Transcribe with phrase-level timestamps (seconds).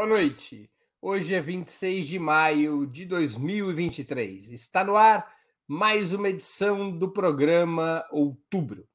[0.00, 0.70] Boa noite.
[0.98, 4.50] Hoje é 26 de maio de 2023.
[4.50, 5.30] Está no ar
[5.68, 8.88] mais uma edição do programa Outubro.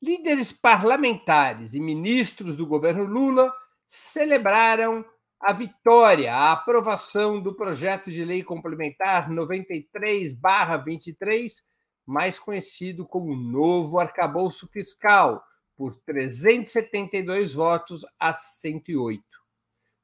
[0.00, 3.52] Líderes parlamentares e ministros do governo Lula
[3.86, 5.04] celebraram
[5.38, 11.62] a vitória, a aprovação do projeto de lei complementar 93/23,
[12.06, 15.44] mais conhecido como novo arcabouço fiscal,
[15.76, 19.27] por 372 votos a 108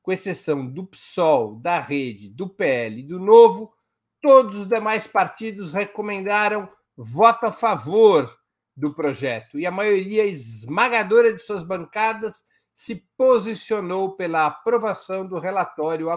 [0.05, 3.73] com exceção do PSOL, da Rede, do PL e do Novo,
[4.21, 8.31] todos os demais partidos recomendaram voto a favor
[8.77, 16.09] do projeto e a maioria esmagadora de suas bancadas se posicionou pela aprovação do relatório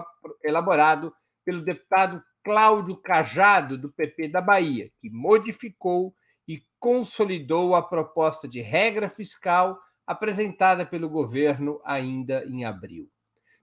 [0.44, 1.10] elaborado
[1.42, 6.14] pelo deputado Cláudio Cajado, do PP da Bahia, que modificou
[6.46, 13.08] e consolidou a proposta de regra fiscal apresentada pelo governo ainda em abril.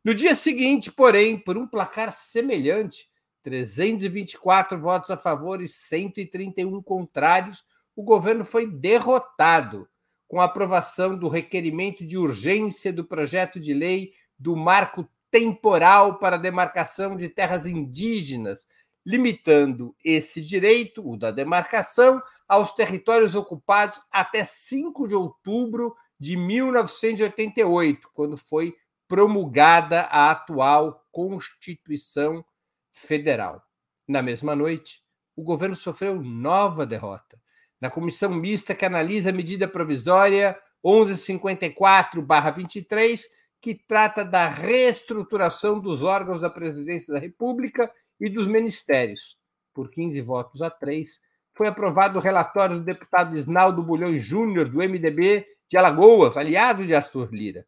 [0.06, 3.10] No dia seguinte, porém, por um placar semelhante,
[3.42, 9.90] 324 votos a favor e 131 contrários, o governo foi derrotado
[10.28, 16.36] com a aprovação do requerimento de urgência do projeto de lei do marco temporal para
[16.36, 18.68] a demarcação de terras indígenas,
[19.04, 28.08] limitando esse direito, o da demarcação, aos territórios ocupados até 5 de outubro de 1988,
[28.14, 28.76] quando foi
[29.08, 32.44] promulgada a atual Constituição
[32.92, 33.64] Federal.
[34.08, 35.02] Na mesma noite,
[35.36, 37.38] o governo sofreu nova derrota.
[37.80, 43.22] Na comissão mista que analisa a medida provisória 1154-23,
[43.60, 49.38] que trata da reestruturação dos órgãos da Presidência da República e dos ministérios.
[49.74, 51.20] Por 15 votos a 3,
[51.54, 56.94] foi aprovado o relatório do deputado Isnaldo Bulhões Júnior, do MDB de Alagoas, aliado de
[56.94, 57.66] Arthur Lira.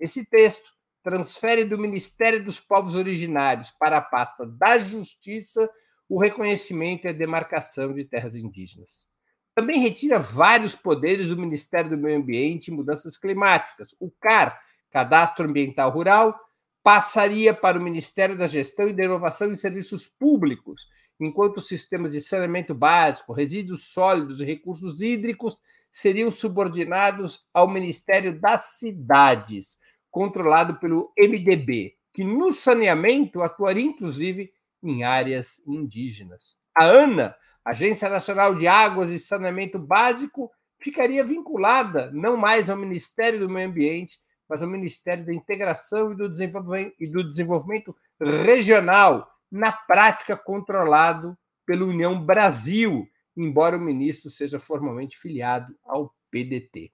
[0.00, 0.72] Esse texto
[1.04, 5.70] transfere do Ministério dos Povos Originários para a pasta da Justiça
[6.08, 9.06] o reconhecimento e a demarcação de terras indígenas.
[9.54, 13.94] Também retira vários poderes do Ministério do Meio Ambiente e Mudanças Climáticas.
[14.00, 14.58] O CAR,
[14.90, 16.38] Cadastro Ambiental Rural,
[16.82, 20.88] passaria para o Ministério da Gestão e da Inovação em Serviços Públicos,
[21.20, 25.58] enquanto os sistemas de saneamento básico, resíduos sólidos e recursos hídricos
[25.92, 29.78] seriam subordinados ao Ministério das Cidades,
[30.14, 36.56] controlado pelo MDB, que no saneamento atuaria inclusive em áreas indígenas.
[36.72, 43.40] A ANA, Agência Nacional de Águas e Saneamento Básico, ficaria vinculada não mais ao Ministério
[43.40, 49.28] do Meio Ambiente, mas ao Ministério da Integração e do Desenvolvimento, e do Desenvolvimento Regional,
[49.50, 51.36] na prática controlado
[51.66, 53.04] pela União Brasil,
[53.36, 56.92] embora o ministro seja formalmente filiado ao PDT.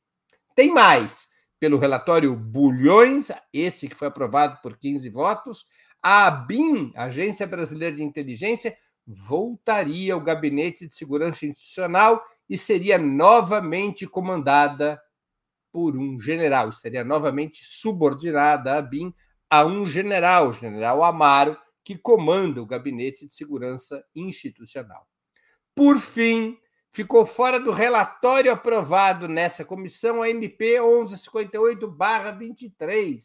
[0.54, 1.28] Tem mais
[1.60, 5.66] pelo relatório Bulhões, esse que foi aprovado por 15 votos,
[6.02, 8.74] a ABIN, Agência Brasileira de Inteligência,
[9.06, 15.00] voltaria ao Gabinete de Segurança Institucional e seria novamente comandada
[15.70, 19.14] por um general, seria novamente subordinada a ABIN
[19.48, 25.06] a um general, o general Amaro, que comanda o Gabinete de Segurança Institucional.
[25.74, 26.56] Por fim,
[26.92, 33.22] ficou fora do relatório aprovado nessa comissão a MP 1158-23,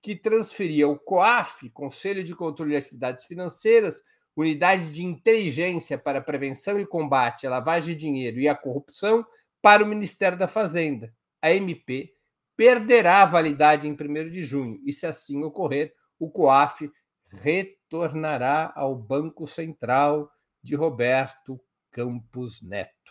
[0.00, 4.02] que transferia o COAF, Conselho de Controle de Atividades Financeiras,
[4.34, 9.24] Unidade de Inteligência para Prevenção e Combate à Lavagem de Dinheiro e à Corrupção,
[9.60, 11.14] para o Ministério da Fazenda.
[11.40, 12.14] A MP
[12.56, 16.90] perderá a validade em 1 de junho, e se assim ocorrer, o COAF
[17.28, 20.30] retornará ao Banco Central
[20.62, 23.01] de Roberto Campos Neto.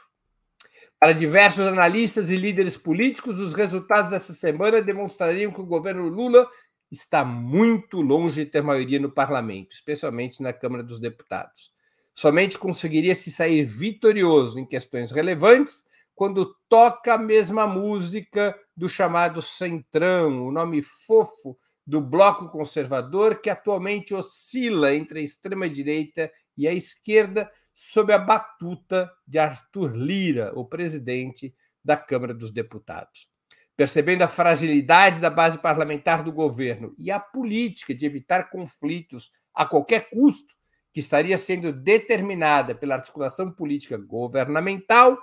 [1.00, 6.48] Para diversos analistas e líderes políticos, os resultados dessa semana demonstrariam que o governo Lula
[6.92, 11.72] está muito longe de ter maioria no parlamento, especialmente na Câmara dos Deputados.
[12.14, 19.42] Somente conseguiria se sair vitorioso em questões relevantes quando toca a mesma música do chamado
[19.42, 21.58] Centrão, o nome fofo
[21.88, 29.12] do bloco conservador que atualmente oscila entre a extrema-direita e a esquerda, sob a batuta
[29.28, 33.28] de Arthur Lira, o presidente da Câmara dos Deputados.
[33.76, 39.66] Percebendo a fragilidade da base parlamentar do governo e a política de evitar conflitos a
[39.66, 40.54] qualquer custo,
[40.94, 45.18] que estaria sendo determinada pela articulação política governamental,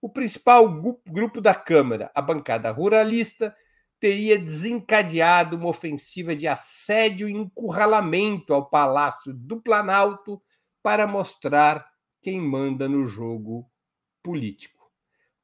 [0.00, 0.68] o principal
[1.06, 3.54] grupo da Câmara, a bancada ruralista,
[4.00, 10.42] teria desencadeado uma ofensiva de assédio e encurralamento ao Palácio do Planalto
[10.82, 11.91] para mostrar
[12.22, 13.68] quem manda no jogo
[14.22, 14.88] político.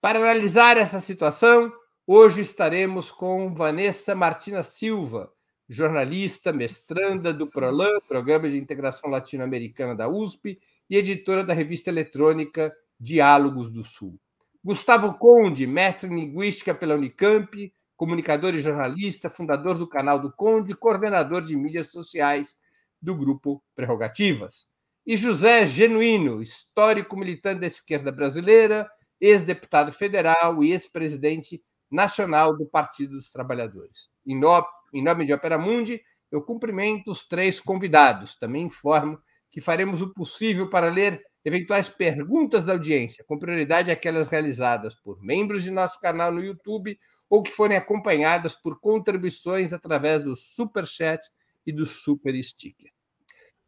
[0.00, 1.72] Para analisar essa situação,
[2.06, 5.32] hoje estaremos com Vanessa Martina Silva,
[5.68, 10.56] jornalista, mestranda do PROLAN, Programa de Integração Latino-Americana da USP,
[10.88, 14.18] e editora da revista eletrônica Diálogos do Sul.
[14.64, 20.74] Gustavo Conde, mestre em Linguística pela Unicamp, comunicador e jornalista, fundador do canal do Conde,
[20.74, 22.56] coordenador de mídias sociais
[23.02, 24.68] do grupo Prerrogativas.
[25.08, 28.86] E José Genuíno, histórico militante da esquerda brasileira,
[29.18, 34.10] ex-deputado federal e ex-presidente nacional do Partido dos Trabalhadores.
[34.26, 34.62] Em, no,
[34.92, 38.36] em nome de Opera Mundi, eu cumprimento os três convidados.
[38.36, 39.18] Também informo
[39.50, 45.22] que faremos o possível para ler eventuais perguntas da audiência, com prioridade aquelas realizadas por
[45.22, 46.98] membros de nosso canal no YouTube
[47.30, 51.26] ou que forem acompanhadas por contribuições através do Super Chat
[51.66, 52.97] e do Super Sticker.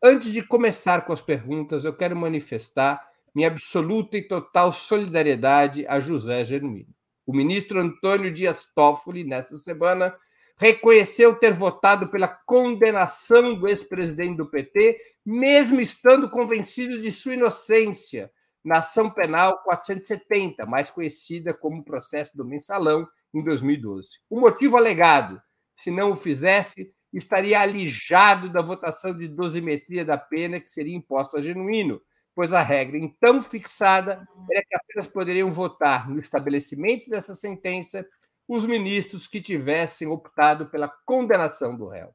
[0.02, 6.00] Antes de começar com as perguntas, eu quero manifestar minha absoluta e total solidariedade a
[6.00, 6.88] José Genuíno.
[7.26, 10.16] O ministro Antônio Dias Toffoli, nesta semana,
[10.56, 18.32] reconheceu ter votado pela condenação do ex-presidente do PT, mesmo estando convencido de sua inocência,
[18.64, 24.08] na ação penal 470, mais conhecida como processo do mensalão, em 2012.
[24.30, 25.40] O motivo alegado,
[25.74, 31.38] se não o fizesse, estaria alijado da votação de dosimetria da pena que seria imposta
[31.38, 32.00] a genuíno,
[32.34, 38.06] pois a regra então fixada era que apenas poderiam votar no estabelecimento dessa sentença
[38.48, 42.14] os ministros que tivessem optado pela condenação do réu.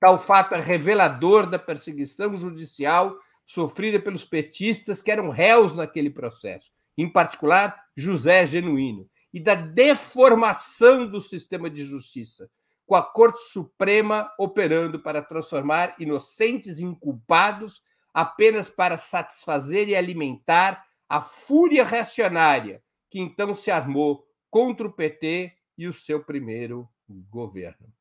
[0.00, 6.70] Tal fato é revelador da perseguição judicial sofrida pelos petistas que eram réus naquele processo,
[6.96, 12.50] em particular José Genuíno, e da deformação do sistema de justiça,
[12.90, 20.84] com a Corte Suprema operando para transformar inocentes em culpados apenas para satisfazer e alimentar
[21.08, 27.94] a fúria reacionária que então se armou contra o PT e o seu primeiro governo.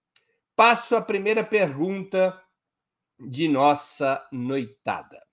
[0.55, 2.41] Passo à primeira pergunta
[3.19, 5.23] de nossa noitada.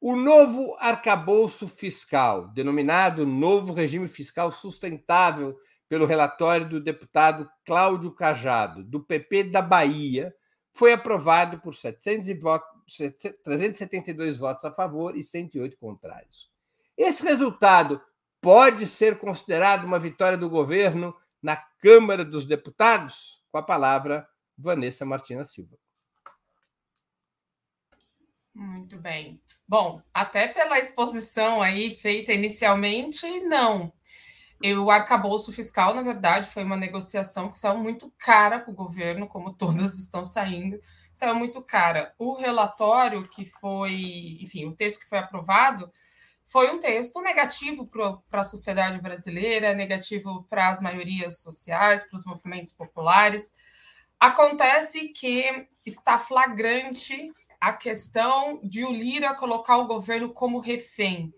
[0.00, 5.58] O novo arcabouço fiscal, denominado Novo Regime Fiscal Sustentável
[5.88, 10.34] pelo relatório do deputado Cláudio Cajado, do PP da Bahia,
[10.72, 12.76] foi aprovado por 700 votos
[13.42, 16.50] 372 votos a favor e 108 contrários.
[16.96, 18.00] Esse resultado
[18.40, 23.42] pode ser considerado uma vitória do governo na Câmara dos Deputados?
[23.50, 25.76] Com a palavra, Vanessa Martina Silva.
[28.54, 29.40] Muito bem.
[29.68, 33.92] Bom, até pela exposição aí feita inicialmente, não.
[34.62, 39.26] O arcabouço fiscal, na verdade, foi uma negociação que saiu muito cara para o governo,
[39.26, 40.80] como todas estão saindo
[41.16, 42.14] saiu muito cara.
[42.18, 45.90] O relatório que foi, enfim, o texto que foi aprovado
[46.44, 52.24] foi um texto negativo para a sociedade brasileira, negativo para as maiorias sociais, para os
[52.26, 53.54] movimentos populares.
[54.20, 61.32] Acontece que está flagrante a questão de o Lira colocar o governo como refém.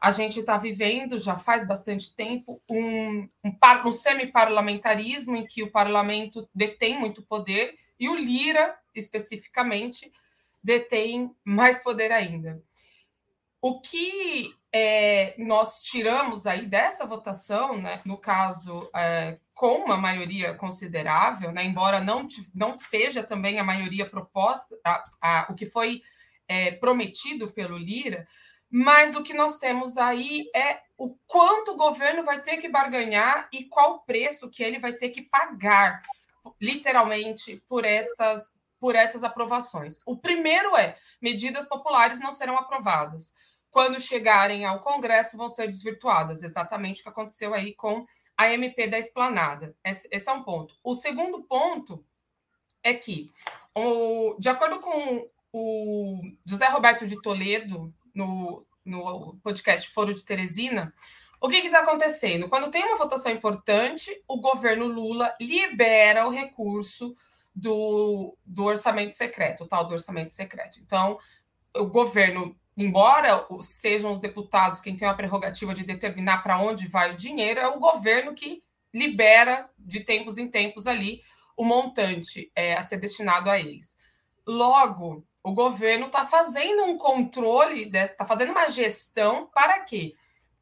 [0.00, 5.70] A gente está vivendo, já faz bastante tempo, um, um, um semi-parlamentarismo em que o
[5.70, 10.12] parlamento detém muito poder e o Lira, especificamente,
[10.62, 12.62] detém mais poder ainda.
[13.60, 20.54] O que é, nós tiramos aí dessa votação, né, no caso, é, com uma maioria
[20.54, 26.02] considerável, né, embora não, não seja também a maioria proposta, a, a, o que foi
[26.46, 28.26] é, prometido pelo Lira,
[28.70, 33.48] mas o que nós temos aí é o quanto o governo vai ter que barganhar
[33.52, 36.02] e qual o preço que ele vai ter que pagar
[36.60, 39.98] literalmente por essas por essas aprovações.
[40.06, 43.34] O primeiro é medidas populares não serão aprovadas.
[43.70, 46.42] Quando chegarem ao Congresso, vão ser desvirtuadas.
[46.42, 48.06] Exatamente o que aconteceu aí com
[48.36, 49.76] a MP da Esplanada.
[49.84, 50.76] Esse, esse é um ponto.
[50.82, 52.04] O segundo ponto
[52.82, 53.30] é que,
[53.74, 60.94] o, de acordo com o José Roberto de Toledo, no, no podcast Foro de Teresina,
[61.40, 62.48] o que está acontecendo?
[62.48, 67.14] Quando tem uma votação importante, o governo Lula libera o recurso
[67.54, 70.80] do, do orçamento secreto, o tal do orçamento secreto.
[70.80, 71.18] Então,
[71.76, 77.12] o governo, embora sejam os deputados quem tem a prerrogativa de determinar para onde vai
[77.12, 78.62] o dinheiro, é o governo que
[78.92, 81.20] libera de tempos em tempos ali
[81.56, 83.96] o montante é, a ser destinado a eles.
[84.46, 90.14] Logo, o governo está fazendo um controle, está fazendo uma gestão para quê?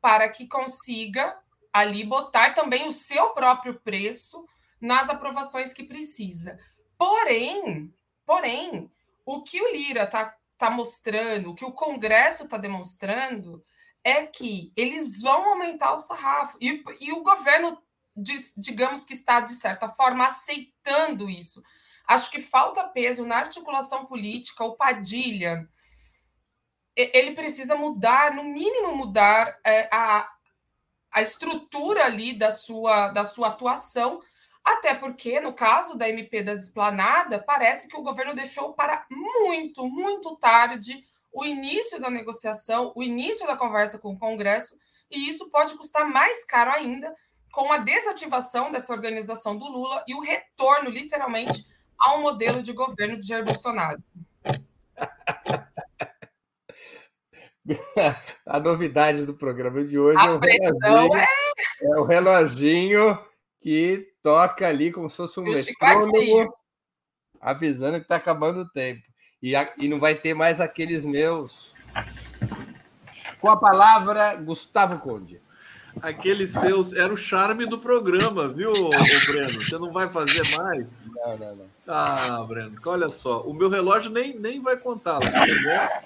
[0.06, 1.37] para que consiga
[1.73, 4.47] ali botar também o seu próprio preço
[4.80, 6.61] nas aprovações que precisa.
[6.97, 7.92] Porém,
[8.25, 8.88] porém,
[9.25, 13.64] o que o Lira está tá mostrando, o que o Congresso está demonstrando,
[14.04, 16.56] é que eles vão aumentar o sarrafo.
[16.61, 17.76] E, e o governo,
[18.16, 21.64] diz, digamos que está, de certa forma, aceitando isso.
[22.07, 24.65] Acho que falta peso na articulação política.
[24.65, 25.69] O Padilha,
[26.95, 30.31] ele precisa mudar, no mínimo mudar é, a,
[31.11, 34.21] a estrutura ali da sua, da sua atuação,
[34.65, 39.87] até porque, no caso da MP das Esplanada, parece que o governo deixou para muito,
[39.89, 44.79] muito tarde o início da negociação, o início da conversa com o Congresso,
[45.11, 47.15] e isso pode custar mais caro ainda
[47.53, 51.67] com a desativação dessa organização do Lula e o retorno, literalmente,
[51.99, 54.00] a um modelo de governo de Jair Bolsonaro.
[58.47, 61.26] A novidade do programa de hoje é o, reloginho, é...
[61.83, 63.19] é o reloginho
[63.61, 66.55] que toca ali como se fosse um metrônomo,
[67.41, 69.03] avisando que está acabando o tempo.
[69.43, 71.75] E, e não vai ter mais aqueles meus.
[73.41, 75.43] Com a palavra, Gustavo Conde.
[76.03, 76.93] Aqueles seus.
[76.93, 79.62] Era o charme do programa, viu, Breno?
[79.62, 81.07] Você não vai fazer mais?
[81.07, 81.67] Não, não, não.
[81.87, 83.43] Ah, Breno, olha só.
[83.43, 85.21] O meu relógio nem, nem vai contar lá.
[85.21, 86.00] Tá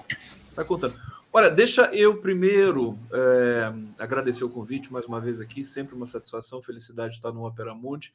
[0.54, 0.94] vai contando.
[1.32, 6.60] Olha, deixa eu primeiro é, agradecer o convite mais uma vez aqui, sempre uma satisfação,
[6.60, 8.12] felicidade estar no Opera Mundi.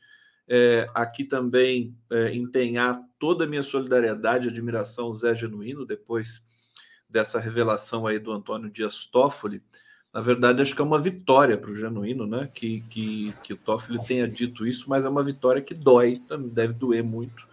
[0.47, 6.45] É, aqui também é, empenhar toda a minha solidariedade e admiração ao Zé Genuíno, depois
[7.09, 9.63] dessa revelação aí do Antônio Dias Toffoli.
[10.15, 12.49] Na verdade, acho que é uma vitória para o Genuíno, né?
[12.53, 16.21] Que, que, que o Toffoli tenha dito isso, mas é uma vitória que dói,
[16.53, 17.45] deve doer muito.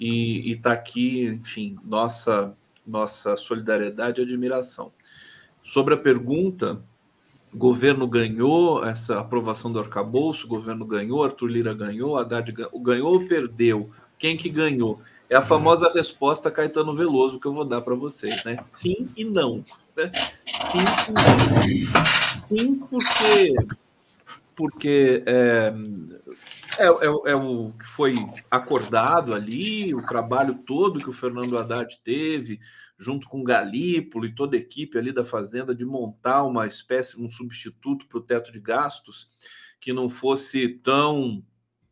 [0.00, 4.90] E está aqui, enfim, nossa nossa solidariedade e admiração.
[5.62, 6.82] Sobre a pergunta,
[7.54, 13.28] governo ganhou essa aprovação do arcabouço, o governo ganhou, Arthur Lira ganhou, Haddad ganhou ou
[13.28, 13.90] perdeu?
[14.18, 15.02] Quem que ganhou?
[15.28, 18.56] É a famosa resposta Caetano Veloso que eu vou dar para vocês, né?
[18.56, 19.62] Sim e não.
[20.74, 22.10] E não.
[22.48, 23.54] Sim, porque,
[24.56, 25.72] porque é,
[26.78, 28.16] é, é, é, o que foi
[28.50, 32.58] acordado ali, o trabalho todo que o Fernando Haddad teve,
[32.98, 37.30] junto com Galípolo e toda a equipe ali da Fazenda, de montar uma espécie, um
[37.30, 39.30] substituto para o teto de gastos
[39.80, 41.42] que não fosse tão,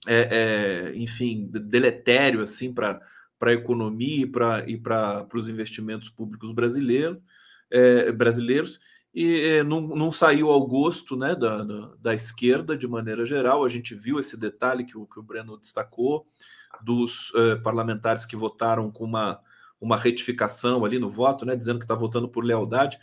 [0.07, 3.01] é, é, enfim, deletério assim para
[3.41, 4.29] a economia
[4.67, 7.23] e para os investimentos públicos brasileiro,
[7.71, 8.81] é, brasileiros.
[9.15, 13.65] E é, não, não, saiu ao gosto né, da, da, da, esquerda de maneira geral.
[13.65, 16.27] A gente viu esse detalhe que o, que o Breno destacou,
[16.83, 19.41] dos é, parlamentares que votaram com uma
[19.81, 22.99] uma retificação ali no voto, né, dizendo que está votando por lealdade.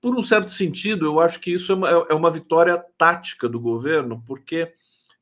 [0.00, 3.60] Por um certo sentido, eu acho que isso é uma, é uma vitória tática do
[3.60, 4.72] governo, porque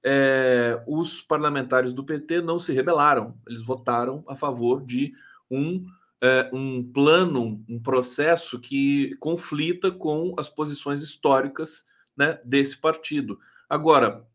[0.03, 5.13] é, os parlamentares do PT não se rebelaram, eles votaram a favor de
[5.51, 5.85] um,
[6.25, 11.85] é, um plano, um processo que conflita com as posições históricas
[12.17, 13.39] né, desse partido.
[13.69, 14.27] Agora,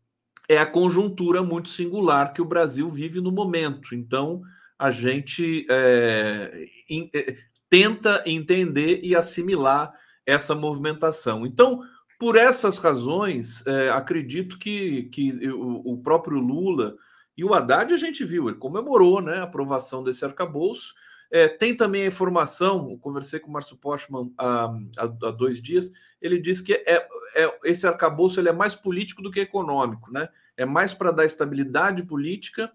[0.48, 3.92] é a conjuntura muito singular que o Brasil vive no momento.
[3.92, 4.40] Então,
[4.78, 7.36] a gente é, in, é,
[7.68, 9.92] tenta entender e assimilar
[10.24, 11.44] essa movimentação.
[11.44, 11.82] Então,
[12.20, 16.94] por essas razões, é, acredito que, que o, o, próprio Lula
[17.36, 20.94] e o Haddad a gente viu, ele comemorou né, a aprovação desse arcabouço.
[21.30, 24.64] É, tem também a informação, conversei com o Márcio Postman há,
[24.98, 27.06] há, há, dois dias, ele disse que é,
[27.36, 30.28] é, esse arcabouço ele é mais político do que econômico, né?
[30.56, 32.70] é mais para dar estabilidade política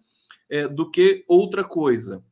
[0.49, 2.23] é, do que outra coisa.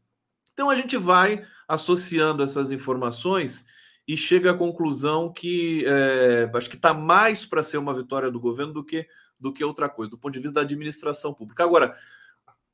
[0.54, 3.66] Então a gente vai associando essas informações
[4.08, 8.40] e chega à conclusão que é, acho que está mais para ser uma vitória do
[8.40, 9.08] governo do que,
[9.40, 11.64] do que outra coisa, do ponto de vista da administração pública.
[11.64, 11.98] Agora,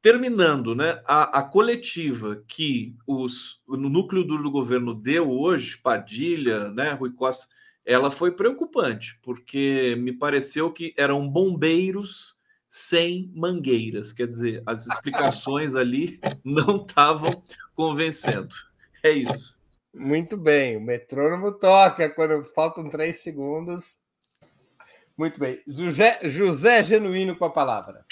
[0.02, 6.92] terminando, né, a, a coletiva que os, o núcleo do governo deu hoje, Padilha, né,
[6.94, 7.48] Rui Costa,
[7.86, 12.38] ela foi preocupante, porque me pareceu que eram bombeiros
[12.68, 14.14] sem mangueiras.
[14.14, 18.50] Quer dizer, as explicações ali não estavam convencendo.
[19.04, 19.60] É isso.
[19.94, 23.98] Muito bem, o metrônomo toca quando faltam três segundos.
[25.18, 25.62] Muito bem.
[25.68, 28.06] José, José Genuíno com a palavra.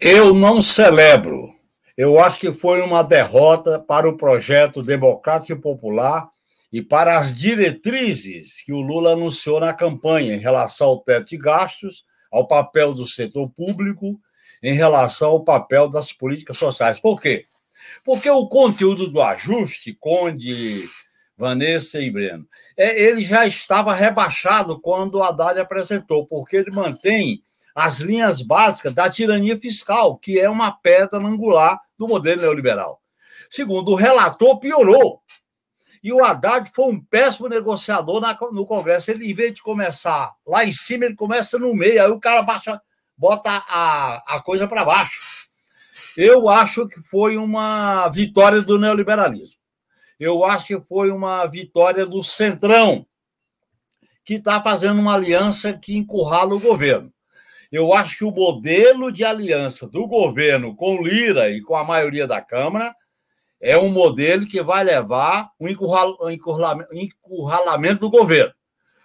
[0.00, 1.52] Eu não celebro.
[1.96, 6.28] Eu acho que foi uma derrota para o projeto democrático popular
[6.72, 11.36] e para as diretrizes que o Lula anunciou na campanha em relação ao teto de
[11.36, 14.20] gastos ao papel do setor público
[14.62, 17.00] em relação ao papel das políticas sociais.
[17.00, 17.46] Por quê?
[18.04, 20.84] Porque o conteúdo do ajuste, Conde,
[21.36, 27.42] Vanessa e Breno, é, ele já estava rebaixado quando o Haddad apresentou, porque ele mantém
[27.78, 33.00] as linhas básicas da tirania fiscal, que é uma pedra angular do modelo neoliberal.
[33.48, 35.22] Segundo, o relator piorou.
[36.02, 39.12] E o Haddad foi um péssimo negociador na, no Congresso.
[39.12, 42.02] Ele, em vez de começar lá em cima, ele começa no meio.
[42.02, 42.82] Aí o cara baixa,
[43.16, 45.48] bota a, a coisa para baixo.
[46.16, 49.56] Eu acho que foi uma vitória do neoliberalismo.
[50.18, 53.06] Eu acho que foi uma vitória do Centrão,
[54.24, 57.12] que está fazendo uma aliança que encurrala o governo.
[57.70, 62.26] Eu acho que o modelo de aliança do governo com Lira e com a maioria
[62.26, 62.94] da Câmara
[63.60, 68.54] é um modelo que vai levar um encurralamento do governo.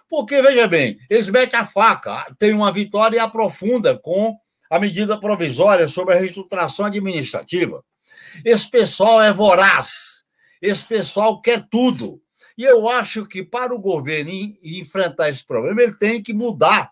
[0.09, 4.37] Porque, veja bem, eles metem a faca, tem uma vitória e aprofunda com
[4.69, 7.83] a medida provisória sobre a reestruturação administrativa.
[8.45, 10.23] Esse pessoal é voraz,
[10.61, 12.21] esse pessoal quer tudo.
[12.57, 14.31] E eu acho que para o governo
[14.63, 16.91] enfrentar esse problema, ele tem que mudar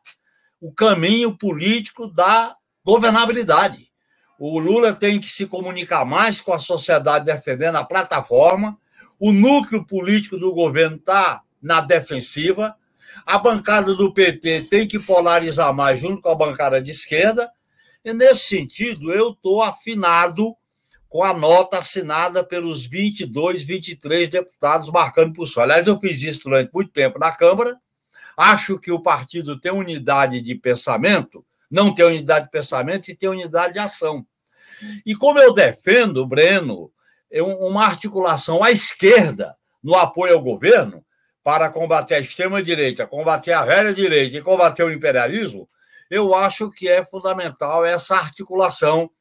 [0.62, 3.92] o caminho político da governabilidade.
[4.40, 8.78] O Lula tem que se comunicar mais com a sociedade defendendo a plataforma.
[9.20, 12.76] O núcleo político do governo está na defensiva.
[13.26, 17.52] A bancada do PT tem que polarizar mais junto com a bancada de esquerda.
[18.04, 20.56] E, nesse sentido, eu estou afinado
[21.08, 25.62] com a nota assinada pelos 22, 23 deputados marcando por só.
[25.62, 27.78] Aliás, eu fiz isso durante muito tempo na Câmara.
[28.42, 33.30] Acho que o partido tem unidade de pensamento, não tem unidade de pensamento e tem
[33.30, 34.26] unidade de ação.
[35.06, 36.92] E como eu defendo, Breno,
[37.32, 41.06] é uma articulação à esquerda no apoio ao governo
[41.44, 45.70] para combater a extrema-direita, combater a velha direita e combater o imperialismo,
[46.10, 49.12] eu acho que é fundamental essa articulação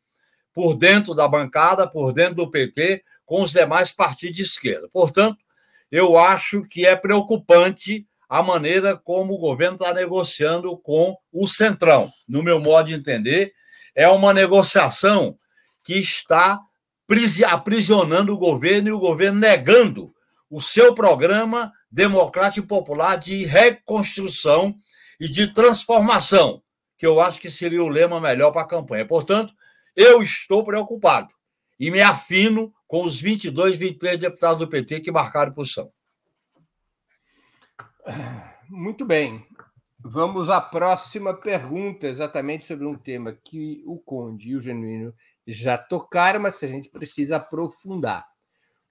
[0.54, 4.88] por dentro da bancada, por dentro do PT, com os demais partidos de esquerda.
[4.90, 5.44] Portanto,
[5.92, 12.12] eu acho que é preocupante a maneira como o governo está negociando com o Centrão.
[12.28, 13.52] No meu modo de entender,
[13.92, 15.36] é uma negociação
[15.82, 16.60] que está
[17.48, 20.14] aprisionando o governo e o governo negando
[20.48, 24.76] o seu programa democrático e popular de reconstrução
[25.18, 26.62] e de transformação,
[26.96, 29.04] que eu acho que seria o lema melhor para a campanha.
[29.04, 29.52] Portanto,
[29.96, 31.34] eu estou preocupado
[31.80, 35.90] e me afino com os 22, 23 deputados do PT que marcaram posição.
[38.68, 39.46] Muito bem.
[40.02, 45.14] Vamos à próxima pergunta, exatamente sobre um tema que o Conde e o Genuíno
[45.46, 48.26] já tocaram, mas que a gente precisa aprofundar.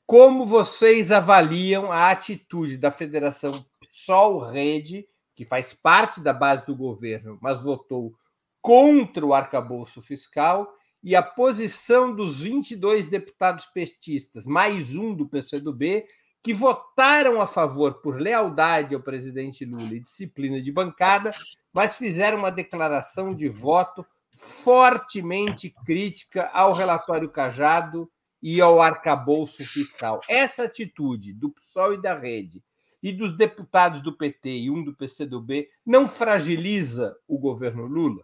[0.05, 6.75] Como vocês avaliam a atitude da Federação Sol Rede, que faz parte da base do
[6.75, 8.13] governo, mas votou
[8.61, 16.05] contra o arcabouço fiscal, e a posição dos 22 deputados petistas, mais um do PCdoB,
[16.41, 21.31] que votaram a favor por lealdade ao presidente Lula e disciplina de bancada,
[21.73, 28.09] mas fizeram uma declaração de voto fortemente crítica ao relatório Cajado
[28.41, 30.21] e ao arcabouço fiscal.
[30.29, 32.63] Essa atitude do PSOL e da Rede
[33.03, 38.23] e dos deputados do PT e um do PCdoB não fragiliza o governo Lula?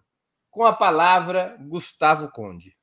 [0.49, 2.75] Com a palavra, Gustavo Conde.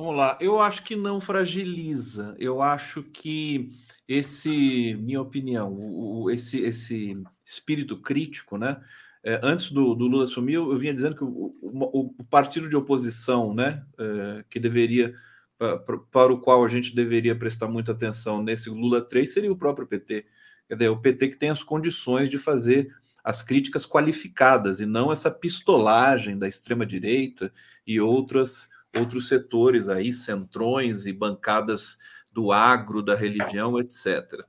[0.00, 2.34] Vamos lá, eu acho que não fragiliza.
[2.38, 3.70] Eu acho que
[4.08, 8.80] esse, minha opinião, o, esse, esse espírito crítico, né?
[9.22, 12.74] É, antes do, do, Lula assumir, eu, vinha dizendo que o, o, o partido de
[12.76, 15.14] oposição, né, é, que deveria,
[15.58, 19.56] para, para o qual a gente deveria prestar muita atenção nesse Lula 3, seria o
[19.56, 20.24] próprio PT.
[20.66, 22.90] Quer dizer, o PT que tem as condições de fazer
[23.22, 27.52] as críticas qualificadas e não essa pistolagem da extrema-direita
[27.86, 31.98] e outras, outros setores aí, centrões e bancadas
[32.32, 34.44] do agro, da religião, etc.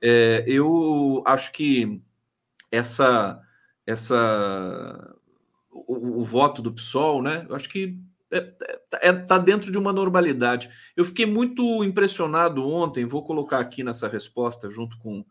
[0.00, 2.00] É, eu acho que
[2.70, 3.40] essa,
[3.86, 5.16] essa
[5.70, 7.46] o, o, voto do PSOL, né?
[7.48, 7.98] Eu acho que
[8.30, 10.70] está é, é, tá dentro de uma normalidade.
[10.96, 15.24] Eu fiquei muito impressionado ontem, vou colocar aqui nessa resposta junto com.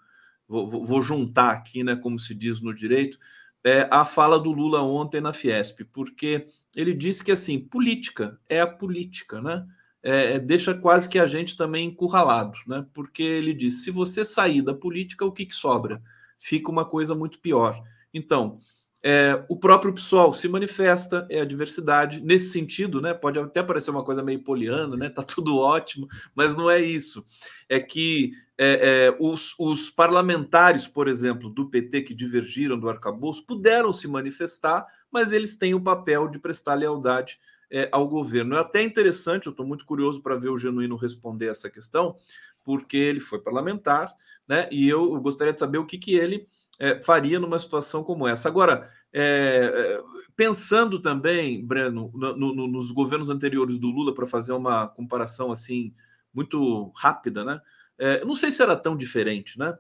[0.47, 3.17] Vou, vou juntar aqui, né, como se diz no direito,
[3.63, 8.60] é, a fala do Lula ontem na Fiesp, porque ele disse que assim, política é
[8.60, 9.66] a política, né?
[10.04, 12.86] É, é, deixa quase que a gente também encurralado, né?
[12.94, 16.02] Porque ele diz: se você sair da política, o que, que sobra?
[16.38, 17.82] Fica uma coisa muito pior.
[18.14, 18.60] Então,
[19.08, 22.22] é, o próprio PSOL se manifesta, é a diversidade.
[22.22, 23.14] Nesse sentido, né?
[23.14, 25.10] Pode até parecer uma coisa meio poliana, né?
[25.10, 27.26] Tá tudo ótimo, mas não é isso.
[27.70, 33.46] É que é, é, os, os parlamentares, por exemplo, do PT que divergiram do arcabouço,
[33.46, 37.39] puderam se manifestar, mas eles têm o papel de prestar lealdade
[37.71, 38.58] é, ao governo.
[38.58, 42.17] É até interessante, eu estou muito curioso para ver o Genuíno responder essa questão,
[42.65, 44.13] porque ele foi parlamentar,
[44.45, 44.67] né?
[44.69, 48.49] E eu gostaria de saber o que, que ele é, faria numa situação como essa.
[48.49, 50.04] Agora, é, é
[50.36, 55.93] pensando também, Breno, no, no, nos governos anteriores do Lula, para fazer uma comparação assim
[56.34, 57.62] muito rápida, né?
[57.97, 59.78] É, não sei se era tão diferente, né?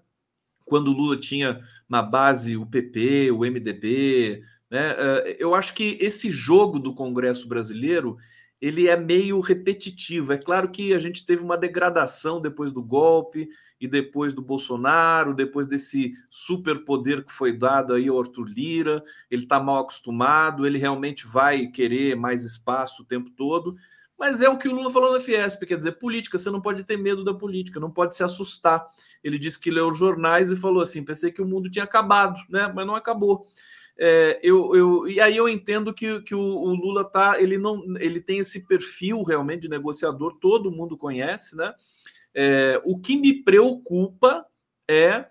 [0.63, 4.95] Quando o Lula tinha na base o PP, o MDB, né?
[4.97, 8.17] Eh, eu acho que esse jogo do Congresso brasileiro
[8.61, 10.33] ele é meio repetitivo.
[10.33, 13.49] É claro que a gente teve uma degradação depois do golpe
[13.79, 19.03] e depois do Bolsonaro, depois desse superpoder que foi dado aí ao Arthur Lira.
[19.29, 23.75] Ele está mal acostumado, ele realmente vai querer mais espaço o tempo todo.
[24.17, 26.85] Mas é o que o Lula falou na Fiesp, quer dizer, política, você não pode
[26.85, 28.89] ter medo da política, não pode se assustar.
[29.21, 32.39] Ele disse que leu os jornais e falou assim: pensei que o mundo tinha acabado,
[32.49, 32.71] né?
[32.73, 33.45] Mas não acabou.
[33.97, 37.81] É, eu, eu, e aí eu entendo que, que o, o, Lula tá, ele não,
[37.97, 41.73] ele tem esse perfil realmente de negociador, todo mundo conhece, né?
[42.33, 44.45] É, o que me preocupa
[44.89, 45.25] é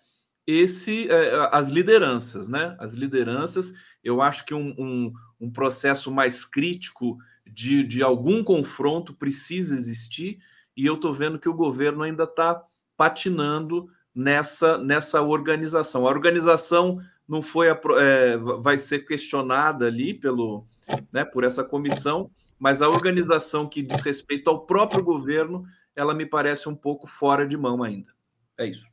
[0.46, 2.74] esse é, as lideranças, né?
[2.80, 9.12] As lideranças, eu acho que um, um, um processo mais crítico de, de algum confronto
[9.12, 10.38] precisa existir,
[10.74, 12.64] e eu estou vendo que o governo ainda está
[12.96, 16.06] patinando nessa, nessa organização.
[16.06, 20.66] A organização não foi é, vai ser questionada ali pelo
[21.12, 26.26] né, por essa comissão, mas a organização que diz respeito ao próprio governo, ela me
[26.26, 28.12] parece um pouco fora de mão ainda.
[28.58, 28.86] É isso.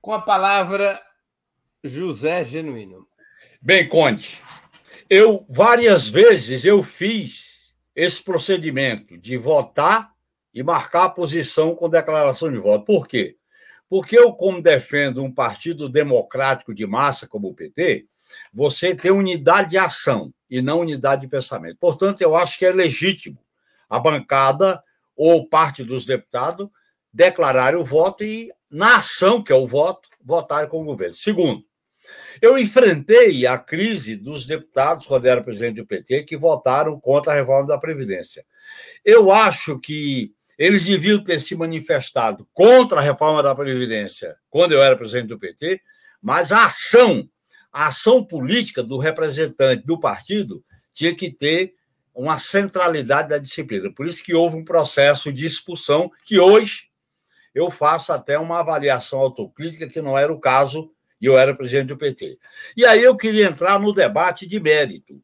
[0.00, 1.00] Com a palavra
[1.82, 3.06] José Genuíno.
[3.60, 4.40] Bem, Conte,
[5.08, 10.12] eu várias vezes eu fiz esse procedimento de votar
[10.52, 12.84] e marcar a posição com declaração de voto.
[12.84, 13.36] Por quê?
[13.92, 18.06] Porque eu, como defendo um partido democrático de massa como o PT,
[18.50, 21.76] você tem unidade de ação e não unidade de pensamento.
[21.78, 23.36] Portanto, eu acho que é legítimo
[23.90, 24.82] a bancada
[25.14, 26.70] ou parte dos deputados
[27.12, 31.14] declararem o voto e, na ação que é o voto, votarem com o governo.
[31.14, 31.62] Segundo,
[32.40, 37.36] eu enfrentei a crise dos deputados, quando era presidente do PT, que votaram contra a
[37.36, 38.42] reforma da Previdência.
[39.04, 44.80] Eu acho que eles deviam ter se manifestado contra a reforma da Previdência quando eu
[44.80, 45.80] era presidente do PT,
[46.22, 47.28] mas a ação,
[47.72, 51.74] a ação política do representante do partido tinha que ter
[52.14, 53.92] uma centralidade da disciplina.
[53.92, 56.90] Por isso que houve um processo de expulsão que hoje
[57.52, 61.88] eu faço até uma avaliação autocrítica que não era o caso e eu era presidente
[61.88, 62.38] do PT.
[62.76, 65.20] E aí eu queria entrar no debate de mérito.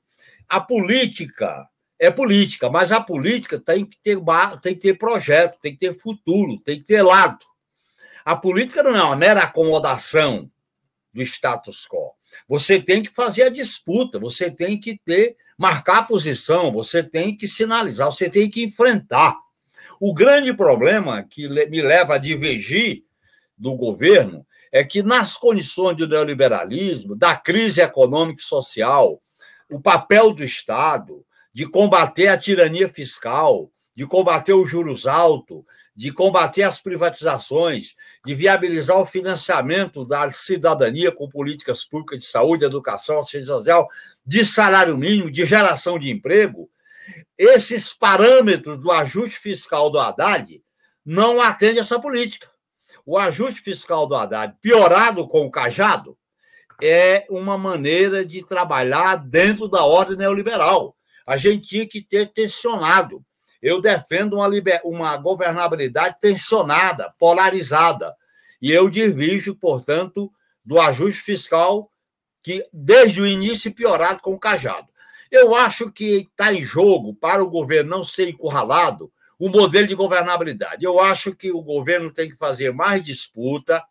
[0.49, 1.65] A política
[1.99, 4.19] é política, mas a política tem que ter
[4.63, 7.45] tem que ter projeto, tem que ter futuro, tem que ter lado.
[8.25, 10.51] A política não é uma mera acomodação
[11.13, 12.15] do status quo.
[12.47, 17.37] Você tem que fazer a disputa, você tem que ter marcar a posição, você tem
[17.37, 19.37] que sinalizar, você tem que enfrentar.
[20.01, 23.03] O grande problema que me leva a divergir
[23.57, 29.21] do governo é que, nas condições do neoliberalismo, da crise econômica e social,
[29.69, 36.13] o papel do Estado, de combater a tirania fiscal, de combater os juros altos, de
[36.13, 43.19] combater as privatizações, de viabilizar o financiamento da cidadania com políticas públicas de saúde, educação,
[43.19, 43.89] assistência social,
[44.25, 46.71] de salário mínimo, de geração de emprego,
[47.37, 50.63] esses parâmetros do ajuste fiscal do Haddad
[51.05, 52.51] não atendem essa política.
[53.07, 56.17] O ajuste fiscal do Haddad, piorado com o cajado,
[56.83, 60.95] é uma maneira de trabalhar dentro da ordem neoliberal
[61.29, 63.23] a gente tinha que ter tensionado.
[63.61, 64.81] Eu defendo uma, liber...
[64.83, 68.17] uma governabilidade tensionada, polarizada.
[68.63, 70.33] E eu divijo, portanto,
[70.65, 71.93] do ajuste fiscal
[72.43, 74.89] que, desde o início, piorado com o cajado.
[75.31, 79.95] Eu acho que está em jogo, para o governo não ser encurralado, o modelo de
[79.95, 80.83] governabilidade.
[80.83, 83.85] Eu acho que o governo tem que fazer mais disputa,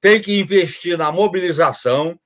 [0.00, 2.18] tem que investir na mobilização,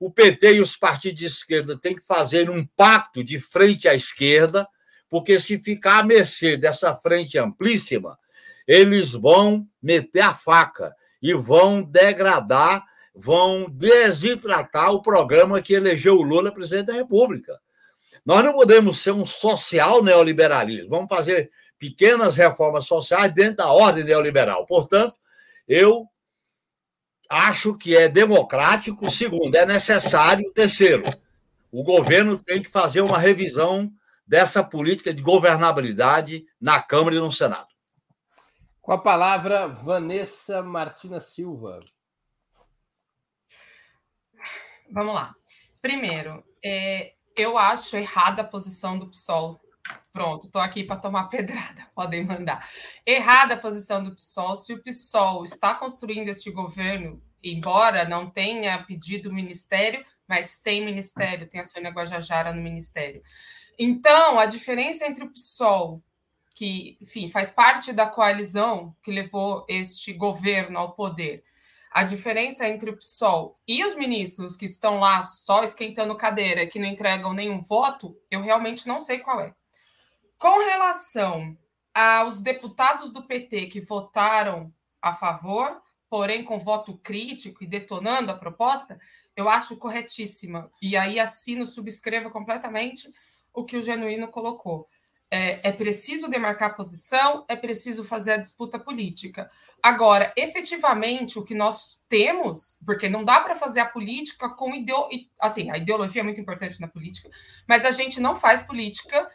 [0.00, 3.94] o PT e os partidos de esquerda têm que fazer um pacto de frente à
[3.94, 4.66] esquerda,
[5.10, 8.18] porque se ficar à mercê dessa frente amplíssima,
[8.66, 12.84] eles vão meter a faca e vão degradar,
[13.14, 17.58] vão desidratar o programa que elegeu o Lula presidente da República.
[18.24, 24.04] Nós não podemos ser um social neoliberalismo, vamos fazer pequenas reformas sociais dentro da ordem
[24.04, 24.66] neoliberal.
[24.66, 25.16] Portanto,
[25.66, 26.06] eu
[27.28, 29.10] acho que é democrático.
[29.10, 30.50] Segundo, é necessário.
[30.52, 31.04] Terceiro,
[31.70, 33.92] o governo tem que fazer uma revisão
[34.26, 37.68] dessa política de governabilidade na Câmara e no Senado.
[38.80, 41.80] Com a palavra, Vanessa Martina Silva.
[44.90, 45.34] Vamos lá.
[45.82, 49.60] Primeiro, é, eu acho errada a posição do PSOL.
[50.12, 52.68] Pronto, estou aqui para tomar pedrada, podem mandar.
[53.06, 54.56] Errada a posição do PSOL.
[54.56, 60.84] Se o PSOL está construindo este governo, embora não tenha pedido o ministério, mas tem
[60.84, 63.22] ministério, tem a Sônia Guajajara no ministério.
[63.78, 66.02] Então, a diferença entre o PSOL,
[66.54, 71.44] que, enfim, faz parte da coalizão que levou este governo ao poder,
[71.90, 76.78] a diferença entre o PSOL e os ministros que estão lá só esquentando cadeira, que
[76.78, 79.54] não entregam nenhum voto, eu realmente não sei qual é.
[80.38, 81.58] Com relação
[81.92, 84.72] aos deputados do PT que votaram
[85.02, 89.00] a favor, porém com voto crítico e detonando a proposta,
[89.34, 90.70] eu acho corretíssima.
[90.80, 93.12] E aí assino, subscrevo completamente
[93.52, 94.88] o que o Genuíno colocou.
[95.30, 99.50] É, é, preciso demarcar posição, é preciso fazer a disputa política.
[99.82, 105.26] Agora, efetivamente, o que nós temos, porque não dá para fazer a política com ideologia.
[105.38, 107.28] Assim, a ideologia é muito importante na política,
[107.68, 109.30] mas a gente não faz política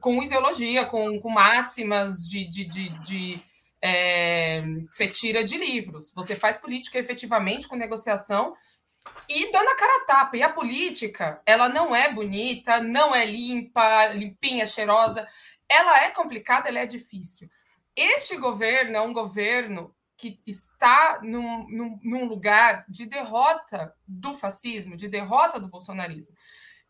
[0.00, 3.40] com ideologia, com, com máximas de, de, de, de
[3.80, 6.12] é, que você tira de livros.
[6.14, 8.52] Você faz política efetivamente com negociação
[9.28, 10.36] e dando a cara a tapa.
[10.36, 15.26] E a política, ela não é bonita, não é limpa, limpinha, cheirosa.
[15.68, 17.48] Ela é complicada, ela é difícil.
[17.94, 24.96] Este governo é um governo que está num, num, num lugar de derrota do fascismo,
[24.96, 26.34] de derrota do bolsonarismo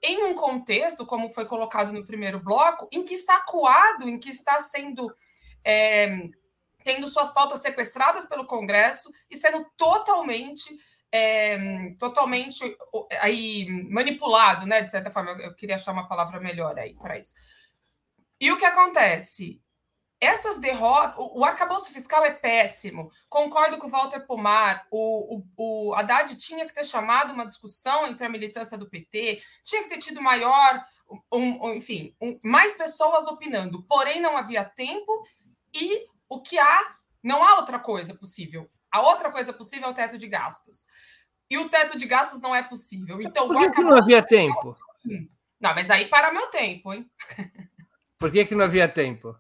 [0.03, 4.29] em um contexto, como foi colocado no primeiro bloco, em que está acuado, em que
[4.29, 5.15] está sendo
[5.65, 6.29] é,
[6.85, 10.79] tendo suas pautas sequestradas pelo Congresso e sendo totalmente
[11.13, 12.63] é, totalmente
[13.21, 14.83] aí manipulado, né?
[14.83, 17.35] De certa forma, eu, queria achar uma palavra melhor aí para isso.
[18.41, 19.63] E o que acontece?
[20.21, 23.11] Essas derrotas, o, o arcabouço fiscal é péssimo.
[23.29, 24.87] Concordo com o Walter Pomar.
[24.91, 29.43] O, o, o Haddad tinha que ter chamado uma discussão entre a militância do PT,
[29.63, 30.85] tinha que ter tido maior,
[31.33, 33.83] um, um, enfim, um, mais pessoas opinando.
[33.85, 35.23] Porém, não havia tempo
[35.75, 38.71] e o que há, não há outra coisa possível.
[38.91, 40.87] A outra coisa possível é o teto de gastos.
[41.49, 43.21] E o teto de gastos não é possível.
[43.21, 44.77] Então, Por que, que não havia tempo?
[45.61, 47.09] Não, mas aí para meu tempo, hein?
[48.19, 49.37] Por que, que não havia tempo?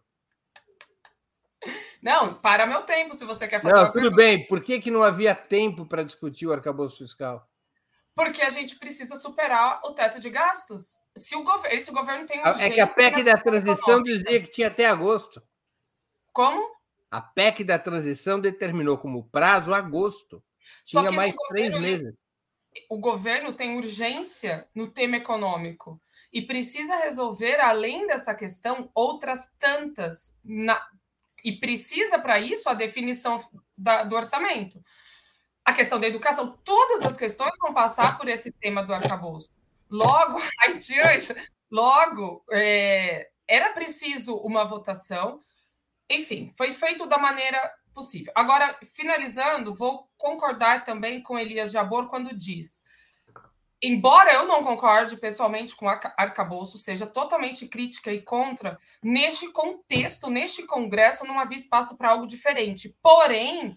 [2.01, 3.75] Não, para meu tempo, se você quer fazer.
[3.75, 4.17] Não, tudo pergunta.
[4.17, 4.47] bem.
[4.47, 7.49] Por que, que não havia tempo para discutir o arcabouço fiscal?
[8.15, 10.97] Porque a gente precisa superar o teto de gastos.
[11.17, 14.51] Se o governo, esse governo tem urgência, É que a PEC da transição dizia que
[14.51, 15.43] tinha até agosto.
[16.33, 16.76] Como?
[17.17, 20.45] A PEC da transição determinou como prazo agosto.
[20.85, 22.13] Tinha mais três meses.
[22.91, 25.99] O governo tem urgência no tema econômico
[26.31, 30.37] e precisa resolver, além dessa questão, outras tantas.
[30.45, 30.79] Na...
[31.43, 33.43] E precisa, para isso, a definição
[33.75, 34.79] da, do orçamento.
[35.65, 39.49] A questão da educação, todas as questões vão passar por esse tema do arcabouço.
[39.89, 40.39] Logo,
[41.73, 45.41] logo é, era preciso uma votação
[46.09, 47.59] enfim, foi feito da maneira
[47.95, 48.33] possível.
[48.35, 52.85] Agora, finalizando, vou concordar também com Elias Jabor quando diz:
[53.83, 60.65] embora eu não concorde pessoalmente com arcabouço, seja totalmente crítica e contra, neste contexto, neste
[60.65, 62.95] congresso, não havia espaço para algo diferente.
[63.03, 63.77] Porém,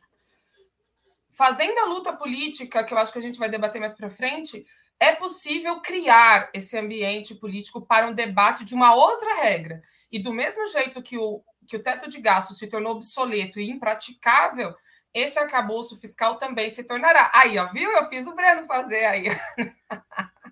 [1.32, 4.66] fazendo a luta política, que eu acho que a gente vai debater mais para frente,
[5.00, 9.82] é possível criar esse ambiente político para um debate de uma outra regra.
[10.12, 13.70] E do mesmo jeito que o que o teto de gastos se tornou obsoleto e
[13.70, 14.76] impraticável,
[15.14, 17.32] esse arcabouço fiscal também se tornará.
[17.34, 17.90] Aí, ó, viu?
[17.92, 19.26] Eu fiz o Breno fazer aí.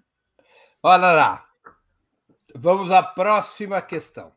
[0.82, 1.48] Olha lá.
[2.56, 4.32] Vamos à próxima questão.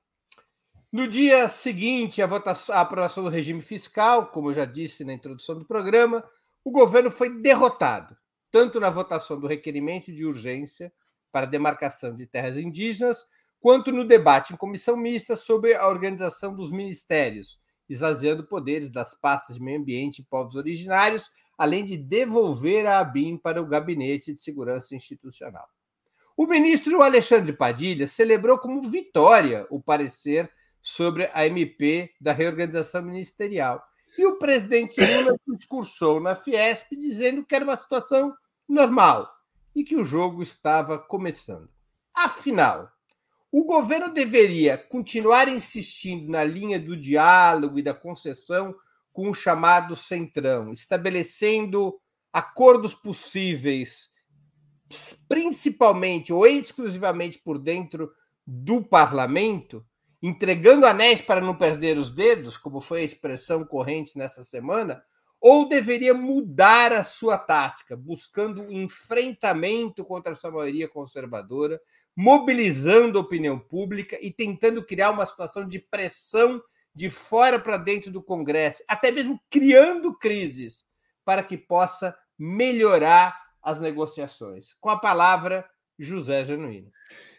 [0.90, 5.12] No dia seguinte à, votação, à aprovação do regime fiscal, como eu já disse na
[5.12, 6.24] introdução do programa,
[6.64, 8.16] o governo foi derrotado,
[8.50, 10.92] tanto na votação do requerimento de urgência
[11.30, 13.24] para demarcação de terras indígenas,
[13.60, 19.56] quanto no debate em comissão mista sobre a organização dos ministérios, esvaziando poderes das pastas
[19.56, 24.40] de meio ambiente e povos originários, além de devolver a ABIN para o Gabinete de
[24.40, 25.68] Segurança Institucional.
[26.36, 33.84] O ministro Alexandre Padilha celebrou como vitória o parecer sobre a MP da reorganização ministerial.
[34.16, 38.34] E o presidente Lula discursou na Fiesp dizendo que era uma situação
[38.66, 39.30] normal
[39.74, 41.68] e que o jogo estava começando.
[42.14, 42.90] Afinal,
[43.52, 48.74] o governo deveria continuar insistindo na linha do diálogo e da concessão
[49.12, 52.00] com o chamado Centrão, estabelecendo
[52.32, 54.10] acordos possíveis,
[55.28, 58.12] principalmente ou exclusivamente por dentro
[58.46, 59.84] do parlamento,
[60.22, 65.02] entregando anéis para não perder os dedos, como foi a expressão corrente nessa semana,
[65.40, 71.80] ou deveria mudar a sua tática, buscando um enfrentamento contra a sua maioria conservadora,
[72.16, 76.62] mobilizando a opinião pública e tentando criar uma situação de pressão
[76.94, 80.84] de fora para dentro do Congresso, até mesmo criando crises
[81.24, 84.74] para que possa melhorar as negociações.
[84.80, 85.68] Com a palavra,
[85.98, 86.90] José Genuíno.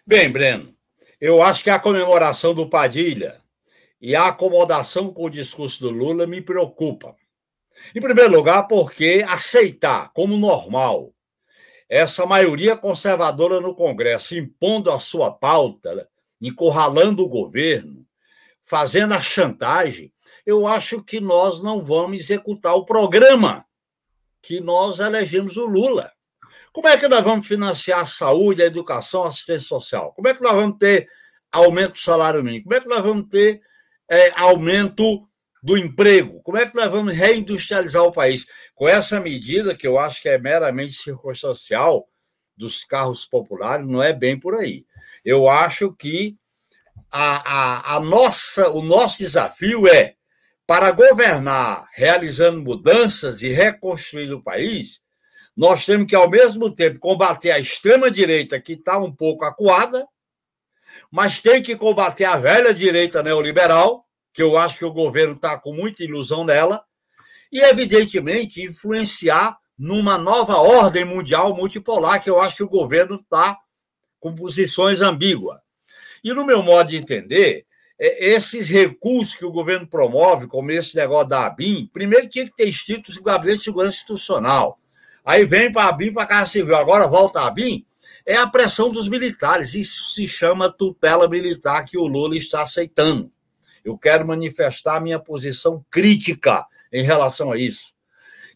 [0.06, 0.76] Bem, Breno,
[1.20, 3.42] eu acho que a comemoração do Padilha
[4.00, 7.16] e a acomodação com o discurso do Lula me preocupa.
[7.96, 11.14] Em primeiro lugar, porque aceitar como normal
[11.92, 16.08] essa maioria conservadora no Congresso impondo a sua pauta,
[16.40, 18.08] encurralando o governo,
[18.64, 20.14] fazendo a chantagem,
[20.46, 23.66] eu acho que nós não vamos executar o programa
[24.42, 26.10] que nós elegemos o Lula.
[26.72, 30.14] Como é que nós vamos financiar a saúde, a educação, a assistência social?
[30.14, 31.10] Como é que nós vamos ter
[31.52, 32.64] aumento do salário mínimo?
[32.64, 33.62] Como é que nós vamos ter
[34.10, 35.28] é, aumento
[35.62, 36.42] do emprego?
[36.42, 38.48] Como é que nós vamos reindustrializar o país?
[38.74, 42.08] Com essa medida, que eu acho que é meramente circunstancial,
[42.62, 44.86] dos carros populares, não é bem por aí.
[45.26, 46.38] Eu acho que
[47.12, 50.16] a, a, a nossa, o nosso desafio é,
[50.68, 55.02] para governar realizando mudanças e reconstruir o país,
[55.58, 60.08] nós temos que, ao mesmo tempo, combater a extrema-direita, que está um pouco acuada,
[61.12, 65.58] mas tem que combater a velha direita neoliberal, que eu acho que o governo está
[65.58, 66.84] com muita ilusão nela,
[67.52, 73.58] e, evidentemente, influenciar numa nova ordem mundial multipolar, que eu acho que o governo está
[74.20, 75.60] com posições ambíguas.
[76.24, 77.66] E, no meu modo de entender,
[78.00, 82.56] é, esses recursos que o governo promove, como esse negócio da ABIN, primeiro tinha que
[82.56, 84.80] ter instituto o Gabinete de Segurança Institucional.
[85.26, 87.86] Aí vem para a ABIN, para a Casa Civil, agora volta a ABIN,
[88.26, 89.74] é a pressão dos militares.
[89.74, 93.32] Isso se chama tutela militar que o Lula está aceitando.
[93.84, 97.94] Eu quero manifestar minha posição crítica em relação a isso.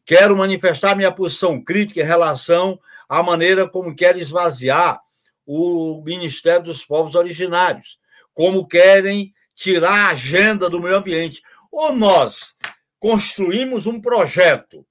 [0.05, 4.99] Quero manifestar minha posição crítica em relação à maneira como quer esvaziar
[5.45, 7.99] o Ministério dos Povos Originários,
[8.33, 11.41] como querem tirar a agenda do meio ambiente.
[11.71, 12.55] Ou nós
[12.99, 14.85] construímos um projeto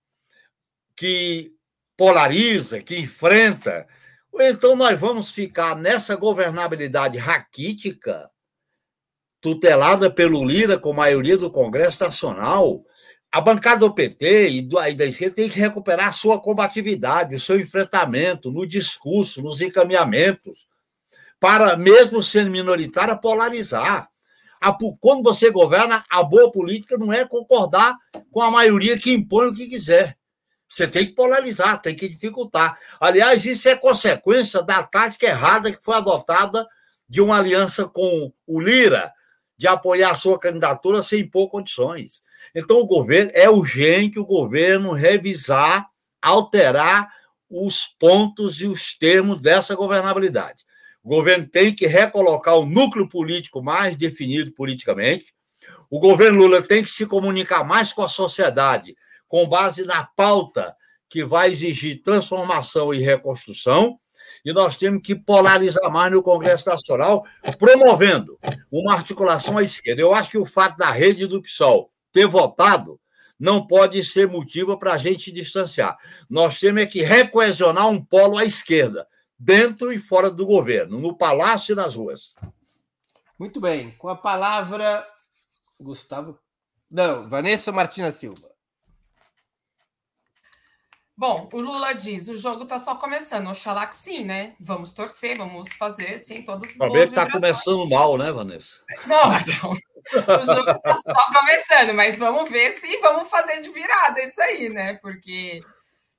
[0.96, 1.52] que
[1.96, 3.86] polariza, que enfrenta,
[4.32, 8.28] ou então nós vamos ficar nessa governabilidade raquítica,
[9.44, 12.82] tutelada pelo Lira com maioria do Congresso Nacional.
[13.30, 17.60] A bancada do PT e da esquerda tem que recuperar a sua combatividade, o seu
[17.60, 20.66] enfrentamento no discurso, nos encaminhamentos,
[21.38, 24.08] para, mesmo sendo minoritária, polarizar.
[24.98, 27.98] Quando você governa, a boa política não é concordar
[28.30, 30.16] com a maioria que impõe o que quiser.
[30.66, 32.78] Você tem que polarizar, tem que dificultar.
[32.98, 36.66] Aliás, isso é consequência da tática errada que foi adotada
[37.06, 39.12] de uma aliança com o Lira,
[39.56, 42.22] de apoiar a sua candidatura sem impor condições.
[42.54, 45.88] Então, o governo é urgente o governo revisar,
[46.20, 47.08] alterar
[47.48, 50.64] os pontos e os termos dessa governabilidade.
[51.02, 55.34] O governo tem que recolocar o núcleo político mais definido politicamente.
[55.90, 58.96] O governo Lula tem que se comunicar mais com a sociedade,
[59.28, 60.74] com base na pauta
[61.08, 64.00] que vai exigir transformação e reconstrução.
[64.44, 67.24] E nós temos que polarizar mais no Congresso Nacional,
[67.58, 68.38] promovendo
[68.70, 70.02] uma articulação à esquerda.
[70.02, 73.00] Eu acho que o fato da rede do PSOL ter votado
[73.38, 75.96] não pode ser motivo para a gente distanciar.
[76.28, 79.06] Nós temos é que recoesionar um polo à esquerda
[79.38, 82.34] dentro e fora do governo, no palácio e nas ruas.
[83.38, 83.90] Muito bem.
[83.98, 85.06] Com a palavra,
[85.80, 86.38] Gustavo.
[86.90, 88.43] Não, Vanessa Martina Silva.
[91.16, 93.48] Bom, o Lula diz: o jogo está só começando.
[93.48, 94.56] Oxalá que sim, né?
[94.58, 98.82] Vamos torcer, vamos fazer, sim, todos os Talvez está começando mal, né, Vanessa?
[99.06, 99.30] Não,
[99.62, 99.72] não.
[99.72, 104.68] O jogo está só começando, mas vamos ver se vamos fazer de virada isso aí,
[104.68, 104.94] né?
[104.94, 105.60] Porque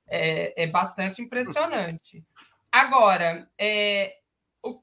[0.08, 2.24] é, é bastante impressionante.
[2.72, 4.16] Agora, é,
[4.62, 4.80] o,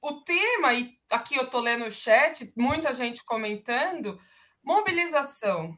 [0.00, 4.18] o tema, e aqui eu estou lendo o chat, muita gente comentando,
[4.62, 5.76] mobilização.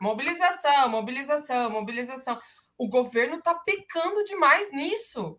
[0.00, 2.38] Mobilização, mobilização, mobilização.
[2.82, 5.38] O governo está pecando demais nisso.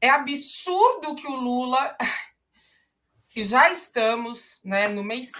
[0.00, 1.96] É absurdo que o Lula,
[3.28, 5.32] que já estamos né, no mês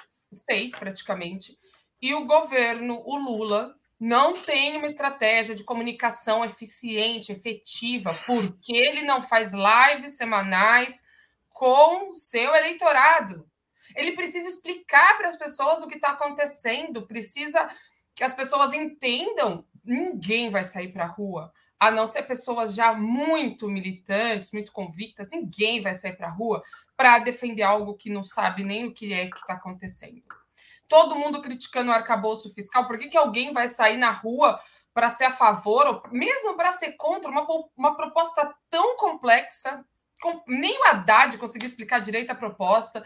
[0.48, 1.56] seis praticamente,
[2.02, 9.02] e o governo, o Lula, não tem uma estratégia de comunicação eficiente, efetiva, porque ele
[9.02, 11.04] não faz lives semanais
[11.50, 13.48] com seu eleitorado.
[13.94, 17.70] Ele precisa explicar para as pessoas o que está acontecendo, precisa
[18.12, 19.64] que as pessoas entendam.
[19.84, 25.28] Ninguém vai sair para a rua, a não ser pessoas já muito militantes, muito convictas.
[25.30, 26.62] Ninguém vai sair para a rua
[26.96, 30.22] para defender algo que não sabe nem o que é que está acontecendo
[30.88, 34.60] todo mundo criticando o arcabouço fiscal, por que, que alguém vai sair na rua
[34.92, 39.84] para ser a favor, ou mesmo para ser contra, uma, uma proposta tão complexa?
[40.22, 43.04] Com, nem o Haddad conseguiu explicar direito a proposta.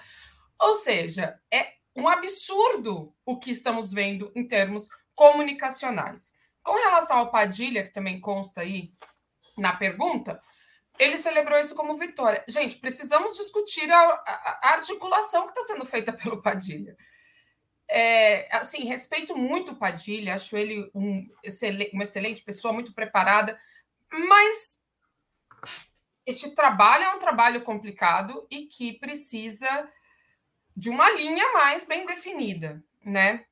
[0.60, 6.34] Ou seja, é um absurdo o que estamos vendo em termos comunicacionais.
[6.68, 8.92] Com relação ao Padilha, que também consta aí
[9.56, 10.38] na pergunta,
[10.98, 12.44] ele celebrou isso como vitória.
[12.46, 16.94] Gente, precisamos discutir a, a, a articulação que está sendo feita pelo Padilha.
[17.88, 23.58] É, assim, respeito muito o Padilha, acho ele um excelente, uma excelente pessoa, muito preparada,
[24.12, 24.78] mas
[26.26, 29.90] este trabalho é um trabalho complicado e que precisa
[30.76, 32.84] de uma linha mais bem definida.
[33.02, 33.46] né?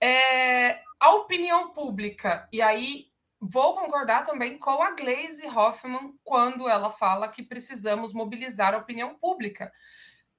[0.00, 3.06] É, a opinião pública, e aí
[3.40, 9.14] vou concordar também com a Glaze Hoffman quando ela fala que precisamos mobilizar a opinião
[9.14, 9.72] pública.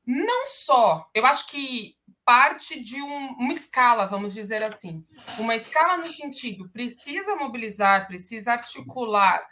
[0.05, 1.95] Não só, eu acho que
[2.25, 5.05] parte de um, uma escala, vamos dizer assim.
[5.39, 9.45] Uma escala no sentido, precisa mobilizar, precisa articular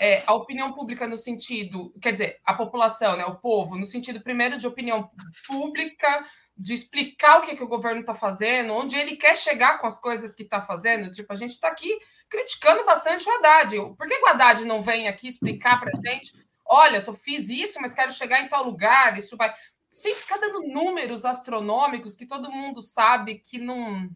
[0.00, 4.22] é, a opinião pública no sentido, quer dizer, a população, né, o povo, no sentido
[4.22, 5.10] primeiro de opinião
[5.46, 6.26] pública,
[6.56, 9.98] de explicar o que, que o governo está fazendo, onde ele quer chegar com as
[9.98, 11.10] coisas que está fazendo.
[11.10, 11.98] Tipo, a gente está aqui
[12.28, 13.76] criticando bastante o Haddad.
[13.96, 16.32] Por que o Haddad não vem aqui explicar para a gente?
[16.64, 19.52] Olha, eu fiz isso, mas quero chegar em tal lugar, isso vai.
[19.90, 24.08] Sem ficar dando números astronômicos que todo mundo sabe que não.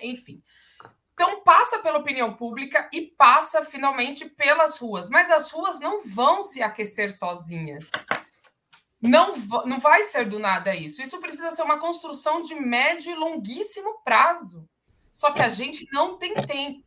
[0.00, 0.42] Enfim.
[1.12, 5.08] Então, passa pela opinião pública e passa finalmente pelas ruas.
[5.08, 7.90] Mas as ruas não vão se aquecer sozinhas.
[9.04, 9.36] Não,
[9.66, 11.02] não vai ser do nada isso.
[11.02, 14.66] Isso precisa ser uma construção de médio e longuíssimo prazo.
[15.12, 16.82] Só que a gente não tem tempo.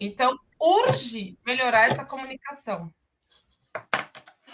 [0.00, 2.92] Então, urge melhorar essa comunicação.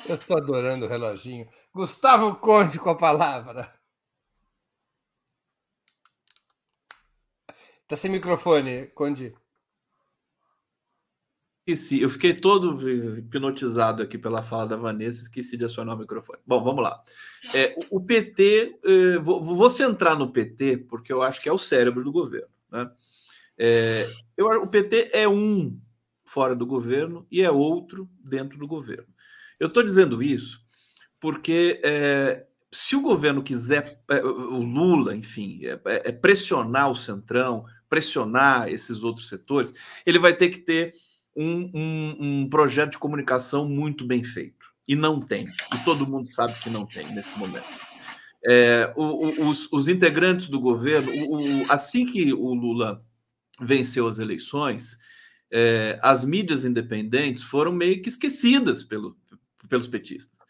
[0.06, 1.48] Eu estou adorando o reloginho.
[1.72, 3.72] Gustavo Conde com a palavra.
[7.82, 9.34] Está sem microfone, Conde
[11.72, 16.38] esqueci, eu fiquei todo hipnotizado aqui pela fala da Vanessa, esqueci de acionar o microfone.
[16.46, 17.02] Bom, vamos lá.
[17.54, 21.58] É, o, PT, é, vou, vou, centrar no PT, porque eu acho que é o
[21.58, 22.48] cérebro do governo.
[22.70, 22.90] Né?
[23.58, 24.06] É,
[24.36, 25.78] eu, o PT é um
[26.24, 29.08] fora do governo e é outro dentro do governo.
[29.58, 30.60] Eu estou dizendo isso
[31.20, 37.66] porque é, se o governo quiser, é, o Lula, enfim, é, é pressionar o Centrão,
[37.88, 39.74] pressionar esses outros setores,
[40.06, 40.94] ele vai ter que ter
[41.40, 44.66] um, um, um projeto de comunicação muito bem feito.
[44.86, 45.46] E não tem.
[45.74, 47.64] E todo mundo sabe que não tem nesse momento.
[48.44, 53.04] É, o, o, os, os, integrantes do governo, o, assim que o Lula
[53.60, 54.98] venceu as eleições,
[55.50, 59.16] é, as mídias independentes foram meio que esquecidas pelo,
[59.68, 60.40] pelos petistas.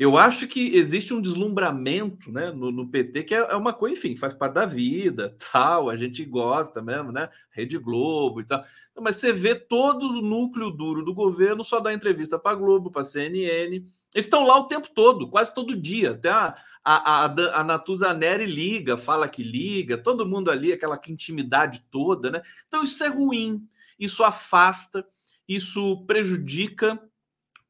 [0.00, 3.98] Eu acho que existe um deslumbramento né, no, no PT, que é, é, uma coisa,
[3.98, 7.28] enfim, faz parte da vida, tal, a gente gosta mesmo, né?
[7.50, 8.64] Rede Globo e tal.
[8.98, 13.04] Mas você vê todo o núcleo duro do governo só dá entrevista para Globo, para
[13.04, 13.76] CNN.
[13.76, 16.12] Eles estão lá o tempo todo, quase todo dia.
[16.12, 20.98] Até a, a, a, a Natuza Neri liga, fala que liga, todo mundo ali, aquela
[21.08, 22.42] intimidade toda, né?
[22.68, 25.06] Então isso é ruim, isso afasta,
[25.46, 26.98] isso prejudica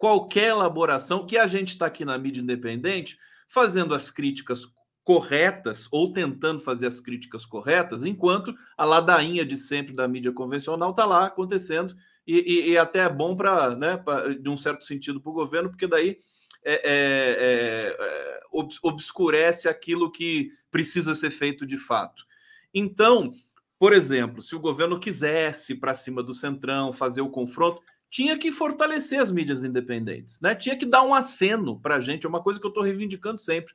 [0.01, 4.63] qualquer elaboração que a gente está aqui na mídia independente fazendo as críticas
[5.05, 10.93] corretas ou tentando fazer as críticas corretas, enquanto a ladainha de sempre da mídia convencional
[10.93, 11.95] está lá acontecendo
[12.27, 14.03] e, e, e, até é bom para, né,
[14.41, 16.17] de um certo sentido para o governo, porque daí
[16.65, 18.41] é, é, é, é
[18.83, 22.25] obscurece aquilo que precisa ser feito de fato.
[22.73, 23.33] Então,
[23.79, 28.51] por exemplo, se o governo quisesse para cima do centrão fazer o confronto, tinha que
[28.51, 30.55] fortalecer as mídias independentes, né?
[30.55, 33.41] Tinha que dar um aceno para a gente, é uma coisa que eu estou reivindicando
[33.41, 33.73] sempre.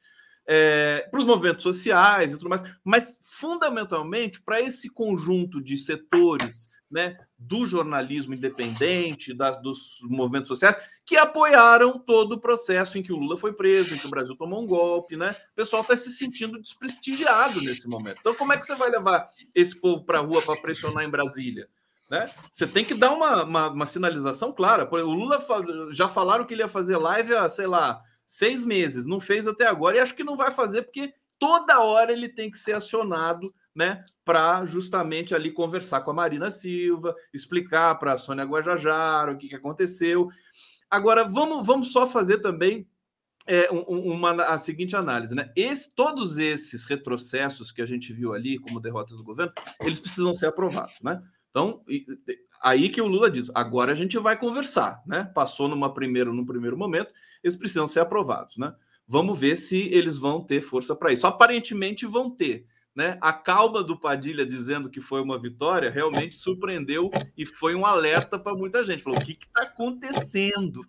[0.48, 6.70] É, para os movimentos sociais e tudo mais, mas fundamentalmente para esse conjunto de setores
[6.92, 13.12] né, do jornalismo independente, das, dos movimentos sociais, que apoiaram todo o processo em que
[13.12, 15.18] o Lula foi preso, em que o Brasil tomou um golpe.
[15.18, 15.32] Né?
[15.32, 18.18] O pessoal está se sentindo desprestigiado nesse momento.
[18.20, 21.10] Então, como é que você vai levar esse povo para a rua para pressionar em
[21.10, 21.68] Brasília?
[22.10, 22.26] Né?
[22.52, 24.88] Você tem que dar uma, uma, uma sinalização clara.
[24.92, 25.44] O Lula
[25.92, 29.68] já falaram que ele ia fazer live há, sei lá, seis meses, não fez até
[29.68, 33.54] agora, e acho que não vai fazer, porque toda hora ele tem que ser acionado
[33.76, 39.38] né, para justamente ali conversar com a Marina Silva, explicar para a Sônia Guajajara o
[39.38, 40.30] que, que aconteceu.
[40.90, 42.88] Agora, vamos, vamos só fazer também
[43.48, 45.52] é, uma, a seguinte análise, né?
[45.56, 50.34] Esse, todos esses retrocessos que a gente viu ali como derrotas do governo, eles precisam
[50.34, 51.22] ser aprovados, né?
[51.56, 51.82] Então,
[52.62, 55.24] aí que o Lula diz: agora a gente vai conversar, né?
[55.34, 58.76] Passou numa primeiro, num primeiro momento, eles precisam ser aprovados, né?
[59.08, 61.26] Vamos ver se eles vão ter força para isso.
[61.26, 62.66] Aparentemente vão ter.
[62.94, 63.18] Né?
[63.22, 68.38] A calma do Padilha dizendo que foi uma vitória realmente surpreendeu e foi um alerta
[68.38, 69.04] para muita gente.
[69.04, 70.82] Falou: o que está acontecendo?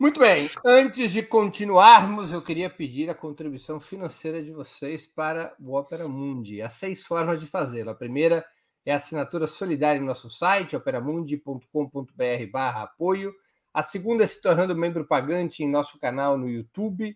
[0.00, 5.76] Muito bem, antes de continuarmos, eu queria pedir a contribuição financeira de vocês para o
[5.76, 6.62] Opera Mundi.
[6.62, 7.90] Há seis formas de fazê-lo.
[7.90, 8.42] A primeira
[8.86, 13.34] é a assinatura solidária em nosso site, operamundi.com.br apoio.
[13.74, 17.14] A segunda é se tornando membro pagante em nosso canal no YouTube.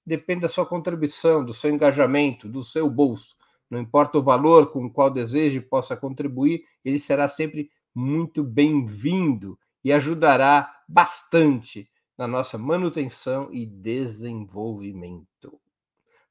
[0.04, 3.36] depende da sua contribuição, do seu engajamento, do seu bolso.
[3.70, 9.58] Não importa o valor com o qual deseje possa contribuir, ele será sempre muito bem-vindo
[9.82, 15.60] e ajudará bastante na nossa manutenção e desenvolvimento.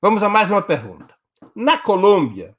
[0.02, 1.16] Vamos a mais uma pergunta.
[1.56, 2.56] Na Colômbia,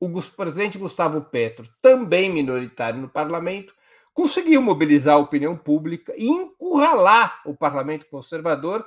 [0.00, 3.74] o presidente Gustavo Petro, também minoritário no parlamento,
[4.12, 8.86] conseguiu mobilizar a opinião pública e encurralar o parlamento conservador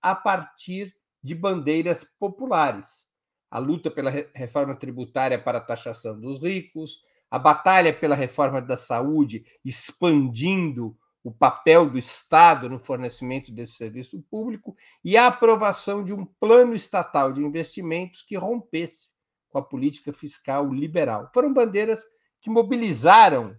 [0.00, 3.04] a partir de bandeiras populares.
[3.50, 7.00] A luta pela reforma tributária para a taxação dos ricos,
[7.30, 14.22] a batalha pela reforma da saúde, expandindo o papel do Estado no fornecimento desse serviço
[14.30, 19.08] público e a aprovação de um plano estatal de investimentos que rompesse
[19.48, 21.30] com a política fiscal liberal.
[21.32, 22.04] Foram bandeiras
[22.42, 23.56] que mobilizaram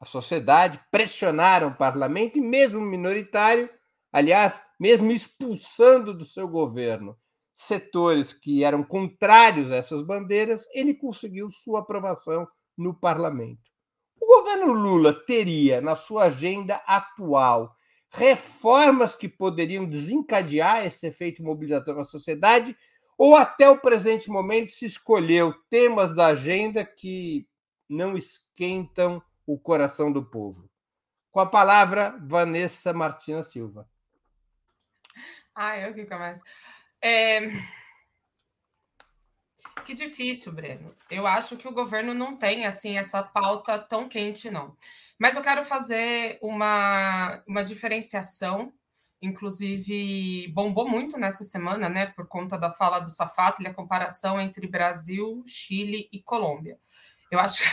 [0.00, 3.68] a sociedade, pressionaram o parlamento e mesmo minoritário,
[4.12, 7.16] aliás, mesmo expulsando do seu governo
[7.56, 12.46] setores que eram contrários a essas bandeiras, ele conseguiu sua aprovação
[12.76, 13.68] no parlamento.
[14.20, 17.74] O governo Lula teria na sua agenda atual
[18.10, 22.76] reformas que poderiam desencadear esse efeito mobilizador na sociedade,
[23.18, 27.46] ou até o presente momento se escolheu temas da agenda que
[27.88, 30.70] não esquentam o coração do povo.
[31.30, 33.88] Com a palavra, Vanessa Martina Silva.
[35.54, 36.42] Ah, eu que começo.
[37.02, 37.48] É...
[39.86, 40.94] Que difícil, Breno.
[41.10, 44.76] Eu acho que o governo não tem assim essa pauta tão quente, não.
[45.18, 48.74] Mas eu quero fazer uma, uma diferenciação.
[49.22, 52.06] Inclusive, bombou muito nessa semana, né?
[52.06, 56.78] Por conta da fala do Safato e a comparação entre Brasil, Chile e Colômbia.
[57.30, 57.64] Eu acho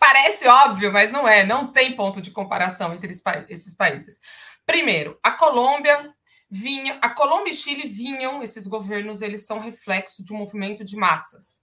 [0.00, 1.44] parece óbvio, mas não é.
[1.44, 3.12] Não tem ponto de comparação entre
[3.48, 4.18] esses países.
[4.66, 6.12] Primeiro, a Colômbia
[6.50, 10.96] vinha, a Colômbia e Chile vinham, esses governos, eles são reflexo de um movimento de
[10.96, 11.62] massas.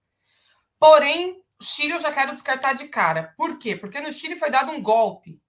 [0.79, 3.33] Porém, Chile eu já quero descartar de cara.
[3.35, 3.75] Por quê?
[3.75, 5.41] Porque no Chile foi dado um golpe,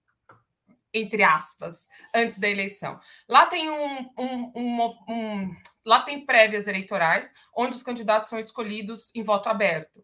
[0.91, 2.99] entre aspas, antes da eleição.
[3.27, 9.11] Lá tem um, um, um, um lá tem prévias eleitorais, onde os candidatos são escolhidos
[9.13, 10.03] em voto aberto.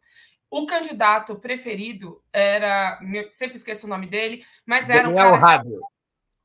[0.49, 2.99] O candidato preferido era,
[3.31, 5.63] sempre esqueço o nome dele, mas era Daniel um cara.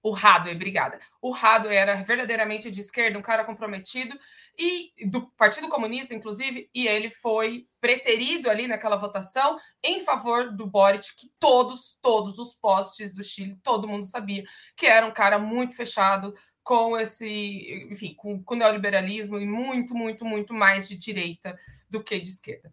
[0.02, 0.98] O Hadwe, obrigada.
[1.20, 4.18] O Hadwe era verdadeiramente de esquerda, um cara comprometido,
[4.58, 10.66] e do Partido Comunista, inclusive, e ele foi preterido ali naquela votação em favor do
[10.66, 14.42] Boric, que todos, todos os postes do Chile, todo mundo sabia
[14.74, 19.94] que era um cara muito fechado com esse, enfim, com, com o neoliberalismo e muito,
[19.94, 21.58] muito, muito mais de direita
[21.90, 22.72] do que de esquerda.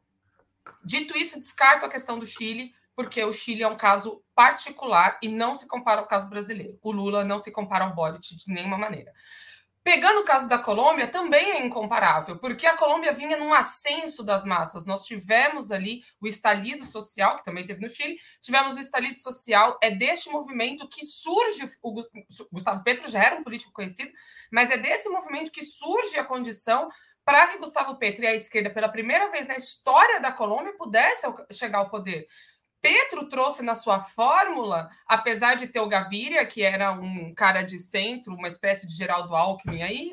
[0.83, 5.29] Dito isso, descarto a questão do Chile, porque o Chile é um caso particular e
[5.29, 6.79] não se compara ao caso brasileiro.
[6.81, 9.13] O Lula não se compara ao Boric de nenhuma maneira.
[9.87, 14.43] Pegando o caso da Colômbia, também é incomparável, porque a Colômbia vinha num ascenso das
[14.43, 14.85] massas.
[14.85, 19.79] Nós tivemos ali o estalido social, que também teve no Chile, tivemos o estalido social.
[19.81, 21.71] É deste movimento que surge.
[21.81, 21.93] O
[22.51, 24.11] Gustavo Petro já era um político conhecido,
[24.51, 26.89] mas é desse movimento que surge a condição
[27.27, 31.29] para que Gustavo Petro e a esquerda, pela primeira vez na história da Colômbia, pudessem
[31.51, 32.25] chegar ao poder.
[32.81, 37.79] Petro trouxe na sua fórmula, apesar de ter o Gaviria, que era um cara de
[37.79, 40.09] centro, uma espécie de Geraldo Alckmin aí,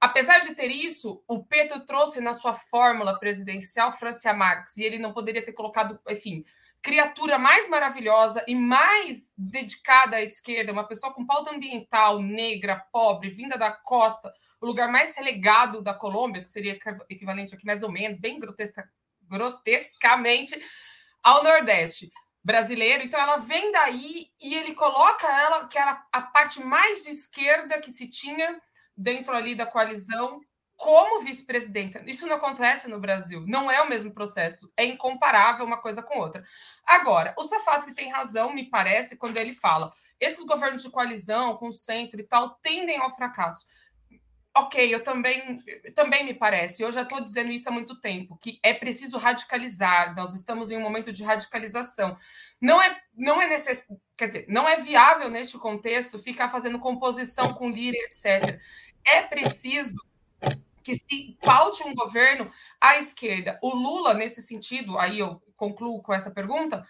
[0.00, 5.00] apesar de ter isso, o Petro trouxe na sua fórmula presidencial Francia Marques, e ele
[5.00, 6.44] não poderia ter colocado, enfim,
[6.80, 13.30] criatura mais maravilhosa e mais dedicada à esquerda, uma pessoa com pauta ambiental, negra, pobre,
[13.30, 16.78] vinda da costa, o lugar mais relegado da Colômbia, que seria
[17.08, 18.88] equivalente aqui mais ou menos, bem grotesca,
[19.22, 20.60] grotescamente
[21.22, 22.10] ao Nordeste
[22.42, 23.02] brasileiro.
[23.02, 27.80] Então ela vem daí e ele coloca ela, que era a parte mais de esquerda
[27.80, 28.60] que se tinha
[28.96, 30.40] dentro ali da coalizão,
[30.76, 32.02] como vice-presidenta.
[32.06, 36.18] Isso não acontece no Brasil, não é o mesmo processo, é incomparável uma coisa com
[36.18, 36.44] outra.
[36.86, 39.90] Agora, o Safato tem razão, me parece, quando ele fala:
[40.20, 43.66] esses governos de coalizão, com o centro e tal, tendem ao fracasso
[44.56, 45.62] ok, eu também,
[45.94, 50.14] também me parece, eu já estou dizendo isso há muito tempo, que é preciso radicalizar,
[50.16, 52.16] nós estamos em um momento de radicalização.
[52.58, 53.86] Não é, não é necess...
[54.16, 58.58] quer dizer, não é viável neste contexto ficar fazendo composição com Lira, etc.
[59.06, 60.00] É preciso
[60.82, 62.50] que se paute um governo
[62.80, 63.58] à esquerda.
[63.62, 66.86] O Lula, nesse sentido, aí eu concluo com essa pergunta,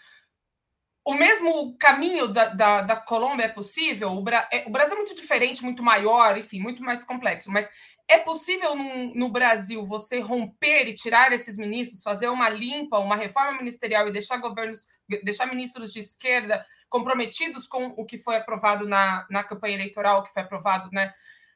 [1.07, 4.11] o mesmo caminho da, da, da Colômbia é possível?
[4.11, 4.49] O, Bra...
[4.53, 7.71] É, o, Brasil é muito diferente, muito maior, enfim, muito mais complexo, mas
[8.09, 13.15] é possível no, no Brasil você romper e tirar esses ministros, fazer uma limpa, uma
[13.15, 14.89] reforma ministerial e deixar governos,
[15.23, 20.33] deixar ministros de esquerda comprometidos com o que foi aprovado na, na campanha eleitoral, que
[20.33, 21.15] foi aprovado né,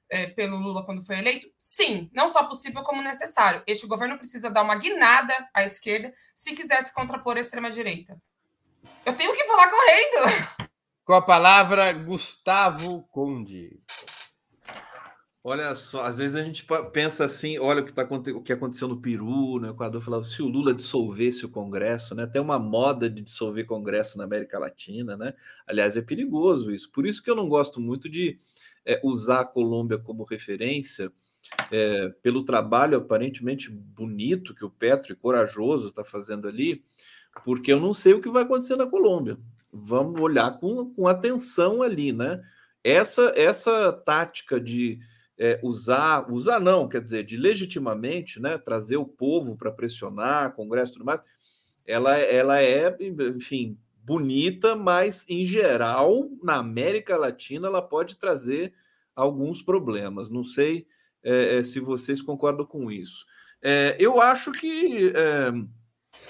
[0.09, 1.49] é, pelo Lula quando foi eleito?
[1.59, 3.65] Sim, não só possível como necessário.
[3.67, 8.17] Este governo precisa dar uma guinada à esquerda se quisesse contrapor a extrema-direita.
[9.05, 10.69] Eu tenho que falar correndo.
[11.05, 13.81] Com a palavra, Gustavo Conde.
[15.43, 18.87] Olha só, às vezes a gente pensa assim, olha o que, tá, o que aconteceu
[18.87, 22.27] no Peru, no Equador, falava se o Lula dissolvesse o Congresso, né?
[22.27, 25.33] Tem uma moda de dissolver Congresso na América Latina, né?
[25.67, 26.93] Aliás, é perigoso isso.
[26.93, 28.39] Por isso que eu não gosto muito de
[28.85, 31.11] é, usar a Colômbia como referência,
[31.73, 36.85] é, pelo trabalho aparentemente bonito que o Petro e corajoso está fazendo ali,
[37.45, 39.39] porque eu não sei o que vai acontecer na Colômbia.
[39.73, 42.43] Vamos olhar com, com atenção ali, né?
[42.83, 44.99] Essa, essa tática de
[45.39, 50.93] é, usar, usar não, quer dizer, de legitimamente né, trazer o povo para pressionar, Congresso
[50.93, 51.23] e tudo mais,
[51.87, 52.95] ela, ela é,
[53.35, 58.73] enfim, bonita, mas em geral, na América Latina, ela pode trazer
[59.15, 60.31] alguns problemas.
[60.31, 60.87] Não sei
[61.23, 63.25] é, é se vocês concordam com isso.
[63.63, 65.53] É, eu acho que, é,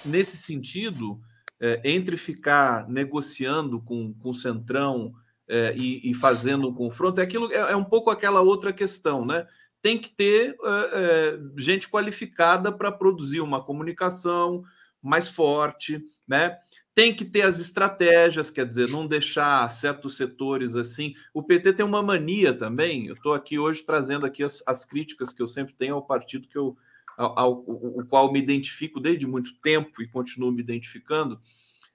[0.05, 1.20] nesse sentido,
[1.61, 5.12] é, entre ficar negociando com, com o Centrão
[5.49, 9.26] é, e, e, fazendo o confronto, é, aquilo, é, é, um pouco aquela outra questão,
[9.26, 9.47] né?
[9.83, 14.62] Tem que ter é, é gente qualificada para produzir uma comunicação
[15.03, 16.59] mais forte, né?
[16.95, 21.14] Tem que ter as estratégias, quer dizer, não deixar certos setores assim.
[21.33, 23.07] O PT tem uma mania também.
[23.07, 26.49] Eu estou aqui hoje trazendo aqui as, as, críticas que eu sempre tenho ao partido
[26.49, 26.76] que eu,
[27.21, 27.64] ao, ao,
[28.09, 31.41] qual me identifico desde muito tempo e continuo me identificando,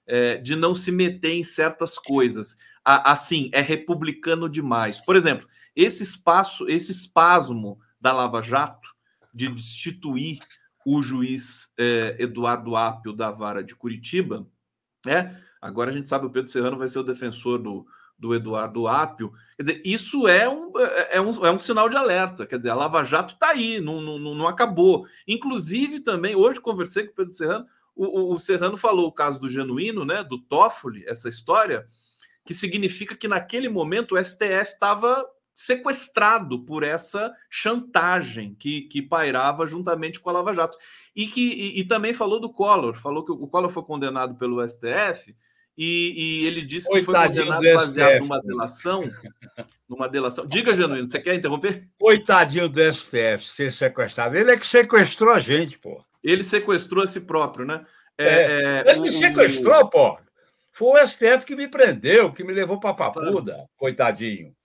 [0.06, 2.56] é, de não se meter em certas coisas
[2.86, 5.02] assim, é republicano demais.
[5.02, 8.94] Por exemplo, esse espaço, esse espasmo da Lava Jato
[9.34, 10.38] de destituir
[10.86, 14.48] o juiz é, Eduardo Apio da vara de Curitiba,
[15.04, 15.42] né?
[15.60, 17.88] Agora a gente sabe o Pedro Serrano vai ser o defensor do,
[18.18, 19.34] do Eduardo Apio.
[19.58, 20.72] Quer dizer, isso é um,
[21.12, 22.46] é, um, é um sinal de alerta.
[22.46, 25.06] Quer dizer, a Lava Jato está aí, não, não, não acabou.
[25.28, 29.40] Inclusive, também, hoje conversei com o Pedro Serrano, o, o, o Serrano falou o caso
[29.40, 30.24] do Genuíno, né?
[30.24, 31.88] Do Toffoli, essa história
[32.44, 39.66] que significa que naquele momento o STF estava sequestrado por essa chantagem que, que pairava
[39.66, 40.78] juntamente com a Lava Jato.
[41.16, 44.62] E, que, e, e também falou do Collor, falou que o Collor foi condenado pelo
[44.68, 45.34] STF
[45.78, 46.14] e,
[46.44, 49.00] e ele disse que foi condenado baseado numa delação.
[49.88, 50.48] Numa delação.
[50.48, 51.88] Diga, Genuíno, você quer interromper?
[52.00, 54.36] Coitadinho do STF ser sequestrado.
[54.36, 56.04] Ele é que sequestrou a gente, pô.
[56.24, 57.86] Ele sequestrou a si próprio, né?
[58.18, 60.18] É, é, ele o, me sequestrou, pô.
[60.72, 63.70] Foi o STF que me prendeu, que me levou para Papuda, claro.
[63.78, 64.56] coitadinho.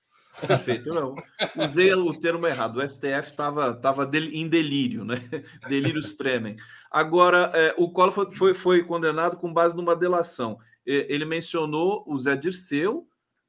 [0.47, 1.15] Perfeito, não.
[1.57, 2.79] Usei o termo errado.
[2.79, 5.21] O STF estava tava em delírio, né?
[5.69, 6.57] Delírio tremem.
[6.91, 10.59] Agora, é, o Collor foi, foi, foi, condenado com base numa delação.
[11.09, 13.07] Ele mencionou o Zé Dirceu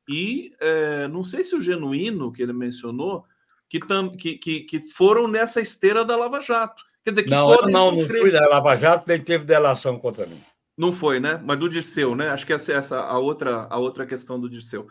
[0.08, 3.26] e é, não sei se o Genuíno que ele mencionou,
[3.70, 6.84] que, tam, que, que, que foram nessa esteira da Lava Jato.
[7.04, 10.42] Quer dizer, que não, não, não fui da Lava Jato, nem teve delação contra mim.
[10.78, 11.42] Não foi, né?
[11.44, 12.30] Mas do Dirceu, né?
[12.30, 14.88] Acho que essa é essa a outra, a outra questão do Dirceu.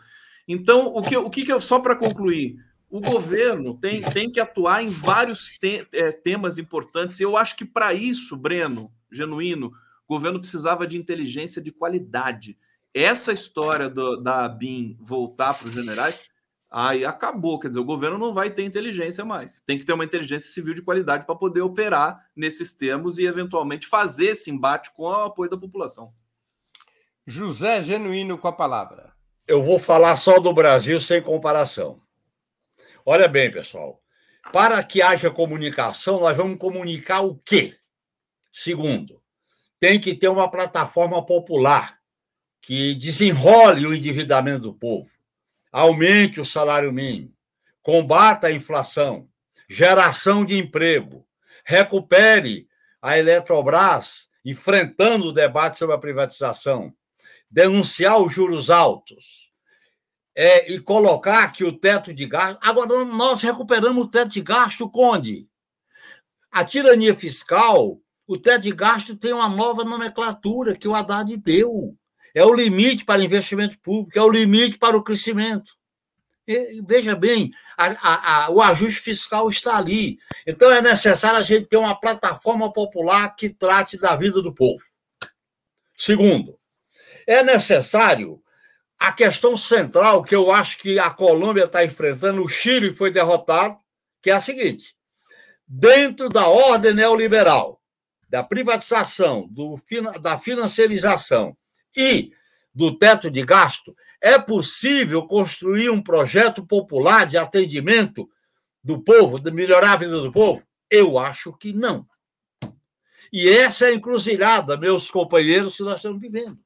[0.47, 2.55] Então, o que, o que, que eu, só para concluir,
[2.89, 7.19] o governo tem, tem que atuar em vários te, é, temas importantes.
[7.19, 9.71] E eu acho que para isso, Breno, genuíno,
[10.11, 12.57] o governo precisava de inteligência de qualidade.
[12.93, 16.29] Essa história do, da BIM voltar para os generais
[16.69, 17.57] aí acabou.
[17.57, 19.61] Quer dizer, o governo não vai ter inteligência mais.
[19.61, 23.87] Tem que ter uma inteligência civil de qualidade para poder operar nesses termos e, eventualmente,
[23.87, 26.13] fazer esse embate com o apoio da população.
[27.25, 29.13] José Genuíno com a palavra.
[29.47, 32.01] Eu vou falar só do Brasil sem comparação.
[33.05, 34.03] Olha bem, pessoal.
[34.51, 37.77] Para que haja comunicação, nós vamos comunicar o quê?
[38.51, 39.20] Segundo,
[39.81, 41.99] tem que ter uma plataforma popular
[42.61, 45.11] que desenrole o endividamento do povo
[45.71, 47.33] aumente o salário mínimo,
[47.81, 49.29] combata a inflação,
[49.69, 51.25] geração de emprego,
[51.63, 52.67] recupere
[53.01, 56.93] a Eletrobras, enfrentando o debate sobre a privatização,
[57.49, 59.51] denunciar os juros altos
[60.35, 62.59] é, e colocar que o teto de gasto.
[62.61, 65.47] Agora, nós recuperamos o teto de gasto, Conde.
[66.51, 71.95] A tirania fiscal, o teto de gasto tem uma nova nomenclatura que o Haddad deu.
[72.33, 75.73] É o limite para investimento público, é o limite para o crescimento.
[76.85, 80.17] Veja bem, a, a, a, o ajuste fiscal está ali.
[80.45, 84.83] Então é necessário a gente ter uma plataforma popular que trate da vida do povo.
[85.95, 86.57] Segundo,
[87.27, 88.41] é necessário
[88.97, 93.77] a questão central que eu acho que a Colômbia está enfrentando, o Chile foi derrotado,
[94.21, 94.95] que é a seguinte:
[95.67, 97.80] dentro da ordem neoliberal,
[98.31, 99.77] da privatização, do,
[100.21, 101.55] da financiarização
[101.95, 102.31] e
[102.73, 108.29] do teto de gasto, é possível construir um projeto popular de atendimento
[108.81, 110.63] do povo, de melhorar a vida do povo?
[110.89, 112.07] Eu acho que não.
[113.33, 116.57] E essa é a encruzilhada, meus companheiros, que nós estamos vivendo.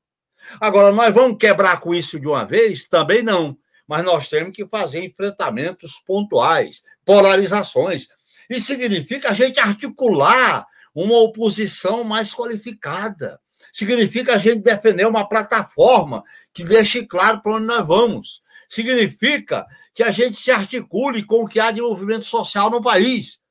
[0.62, 2.88] Agora, nós vamos quebrar com isso de uma vez?
[2.88, 3.58] Também não.
[3.88, 8.08] Mas nós temos que fazer enfrentamentos pontuais, polarizações.
[8.48, 13.40] Isso significa a gente articular uma oposição mais qualificada.
[13.74, 16.24] Significa a gente defender uma plataforma
[16.54, 18.42] que deixe claro para onde nós vamos.
[18.70, 23.42] Significa que a gente se articule com o que há de movimento social no país,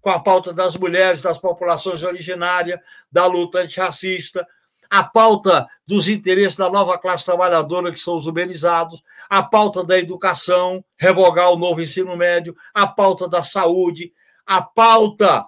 [0.00, 2.78] com a pauta das mulheres, das populações originárias,
[3.10, 4.46] da luta antirracista,
[4.90, 9.98] a pauta dos interesses da nova classe trabalhadora, que são os uberizados, a pauta da
[9.98, 14.12] educação, revogar o novo ensino médio, a pauta da saúde,
[14.46, 15.46] a pauta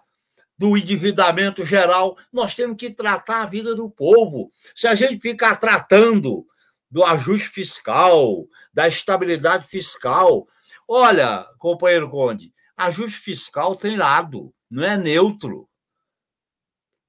[0.58, 2.16] do endividamento geral.
[2.32, 4.50] Nós temos que tratar a vida do povo.
[4.74, 6.46] Se a gente ficar tratando
[6.90, 10.46] do ajuste fiscal, da estabilidade fiscal,
[10.88, 15.68] olha, companheiro Conde, ajuste fiscal tem lado, não é neutro.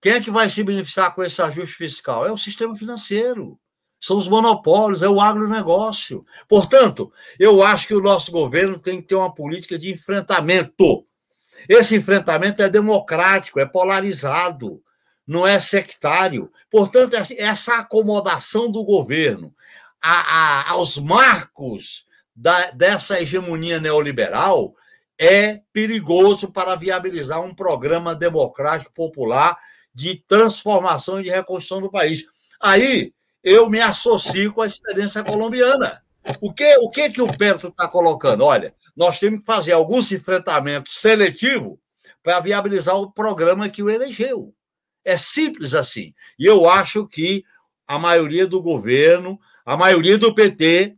[0.02, 2.26] Quem é que vai se beneficiar com esse ajuste fiscal?
[2.26, 3.60] É o sistema financeiro,
[4.00, 6.26] são os monopólios, é o agronegócio.
[6.48, 11.07] Portanto, eu acho que o nosso governo tem que ter uma política de enfrentamento.
[11.68, 14.82] Esse enfrentamento é democrático, é polarizado,
[15.26, 16.51] não é sectário.
[16.72, 19.53] Portanto, essa acomodação do governo
[20.01, 22.05] a, a, aos marcos
[22.36, 24.76] da, dessa hegemonia neoliberal
[25.20, 29.57] é perigoso para viabilizar um programa democrático popular
[29.93, 32.26] de transformação e de reconstrução do país.
[32.61, 33.11] Aí
[33.43, 36.03] eu me associo com a experiência colombiana.
[36.39, 38.43] O que o que, que o Petro está colocando?
[38.43, 41.78] Olha, nós temos que fazer alguns enfrentamentos seletivos
[42.24, 44.54] para viabilizar o programa que o elegeu.
[45.06, 46.14] É simples assim.
[46.38, 47.45] E eu acho que
[47.88, 50.98] a maioria do governo, a maioria do PT,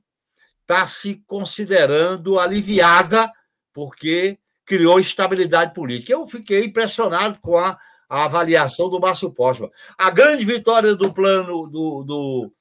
[0.62, 3.32] está se considerando aliviada
[3.74, 6.14] porque criou estabilidade política.
[6.14, 7.78] Eu fiquei impressionado com a
[8.10, 9.70] a avaliação do Márcio Postman.
[9.96, 12.52] A grande vitória do plano do, do,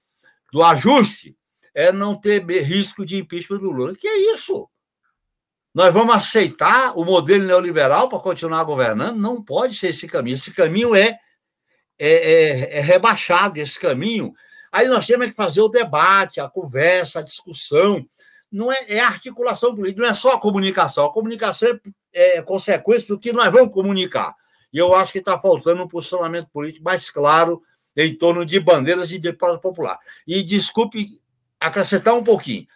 [0.52, 1.34] do ajuste
[1.74, 3.96] é não ter risco de impeachment do Lula.
[3.96, 4.68] Que é isso?
[5.78, 9.16] Nós vamos aceitar o modelo neoliberal para continuar governando?
[9.16, 10.34] Não pode ser esse caminho.
[10.34, 11.20] Esse caminho é,
[11.96, 14.34] é, é, é rebaixado, esse caminho.
[14.72, 18.04] Aí nós temos que fazer o debate, a conversa, a discussão.
[18.50, 21.04] Não é, é articulação política, não é só a comunicação.
[21.04, 21.78] A comunicação
[22.12, 24.34] é, é consequência do que nós vamos comunicar.
[24.72, 27.62] E eu acho que está faltando um posicionamento político mais claro
[27.96, 29.96] em torno de bandeiras e de popular.
[30.26, 31.20] E desculpe
[31.60, 32.66] acrescentar um pouquinho.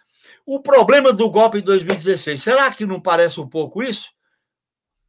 [0.45, 4.11] O problema do golpe de 2016, será que não parece um pouco isso?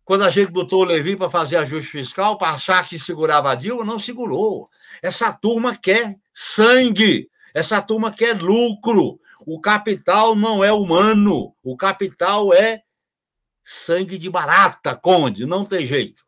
[0.04, 3.54] Quando a gente botou o Levi para fazer ajuste fiscal, para achar que segurava a
[3.54, 4.68] Dilma, não segurou.
[5.02, 9.18] Essa turma quer sangue, essa turma quer lucro.
[9.46, 12.82] O capital não é humano, o capital é
[13.64, 16.22] sangue de barata, Conde, não tem jeito.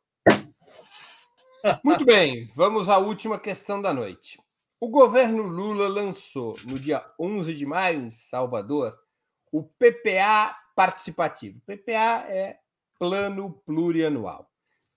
[1.85, 4.39] Muito bem, vamos à última questão da noite.
[4.79, 8.95] O governo Lula lançou, no dia 11 de maio, em Salvador,
[9.51, 11.63] o PPA participativo.
[11.65, 12.59] PPA é
[12.99, 14.51] Plano Plurianual.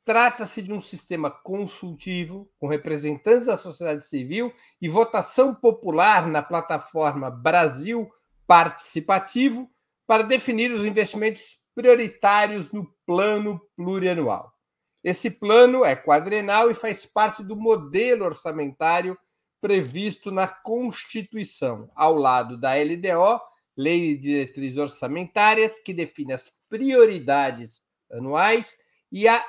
[0.03, 7.31] Trata-se de um sistema consultivo com representantes da sociedade civil e votação popular na plataforma
[7.31, 8.11] Brasil
[8.45, 9.71] Participativo
[10.05, 14.51] para definir os investimentos prioritários no plano plurianual.
[15.01, 19.17] Esse plano é quadrenal e faz parte do modelo orçamentário
[19.61, 23.41] previsto na Constituição, ao lado da LDO,
[23.75, 28.75] Lei de Diretrizes Orçamentárias, que define as prioridades anuais,
[29.11, 29.43] e a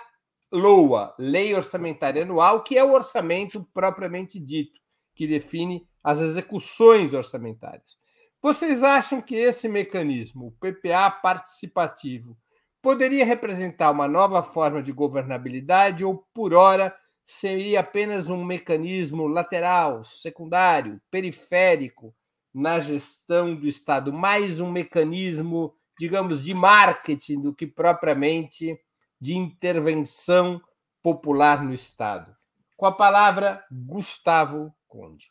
[0.52, 4.80] LOA, Lei Orçamentária Anual, que é o orçamento propriamente dito,
[5.14, 7.98] que define as execuções orçamentárias.
[8.42, 12.36] Vocês acham que esse mecanismo, o PPA participativo,
[12.80, 16.96] poderia representar uma nova forma de governabilidade ou, por hora,
[17.30, 22.12] seria apenas um mecanismo lateral, secundário, periférico
[22.52, 28.76] na gestão do Estado, mais um mecanismo, digamos, de marketing do que propriamente
[29.20, 30.60] de intervenção
[31.00, 32.34] popular no Estado.
[32.76, 35.30] Com a palavra, Gustavo Conde.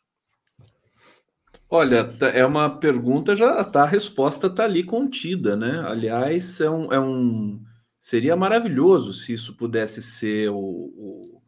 [1.69, 5.83] Olha, tá, é uma pergunta, já tá, a resposta está ali contida, né?
[5.85, 7.61] Aliás, é um, é um,
[7.99, 11.38] seria maravilhoso se isso pudesse ser o, o,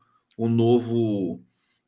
[0.41, 1.39] o novo,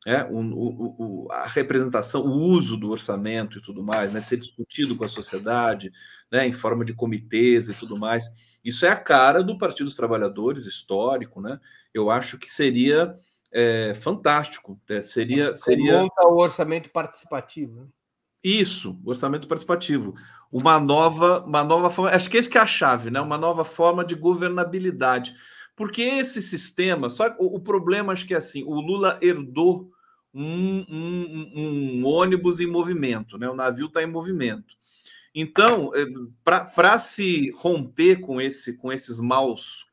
[0.06, 4.20] é, o, o, a representação, o uso do orçamento e tudo mais, né?
[4.20, 5.90] Ser discutido com a sociedade,
[6.30, 6.46] né?
[6.46, 8.28] Em forma de comitês e tudo mais.
[8.64, 11.58] Isso é a cara do Partido dos Trabalhadores histórico, né?
[11.92, 13.16] Eu acho que seria
[13.52, 14.80] é, fantástico.
[14.88, 16.02] É, seria, seria.
[16.02, 17.80] Monta o orçamento participativo.
[17.80, 17.86] Né?
[18.44, 20.14] Isso, orçamento participativo.
[20.52, 23.20] Uma nova, uma nova forma, acho que esse que é a chave, né?
[23.20, 25.34] Uma nova forma de governabilidade.
[25.76, 29.90] Porque esse sistema, só o, o problema acho que é assim, o Lula herdou
[30.32, 33.48] um, um, um ônibus em movimento, né?
[33.48, 34.76] O navio está em movimento.
[35.34, 36.06] Então, eh,
[36.44, 39.86] para se romper com esse com esses maus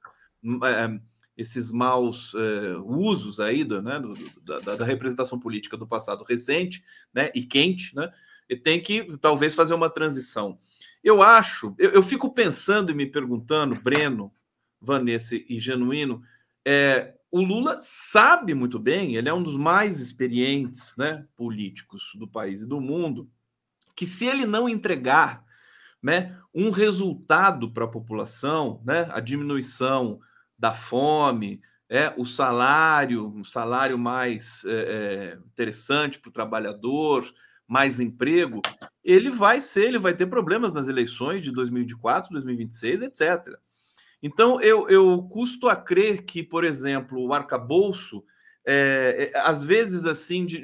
[0.64, 1.00] é,
[1.38, 4.14] esses maus é, usos aí né, do,
[4.44, 8.12] da, da, representação política do passado recente né, e quente, né,
[8.64, 10.60] tem que talvez fazer uma transição.
[11.04, 14.32] Eu acho, eu, eu, fico pensando e me perguntando, Breno,
[14.82, 16.24] Vanessa e Genuíno,
[16.66, 22.28] é, o Lula sabe muito bem, ele é um dos mais experientes né, políticos do
[22.28, 23.30] país e do mundo,
[23.96, 25.46] que se ele não entregar
[26.02, 30.20] né, um resultado para a população, né, a diminuição
[30.58, 37.32] da fome, é, o salário, um salário mais é, é interessante para o trabalhador,
[37.68, 38.62] mais emprego,
[39.04, 43.58] ele vai ser, ele vai ter problemas nas eleições de 2024, 2026, etc.
[44.22, 48.24] Então, eu, eu custo a crer que, por exemplo, o arcabouço,
[48.64, 50.64] é, é, às vezes, assim, de,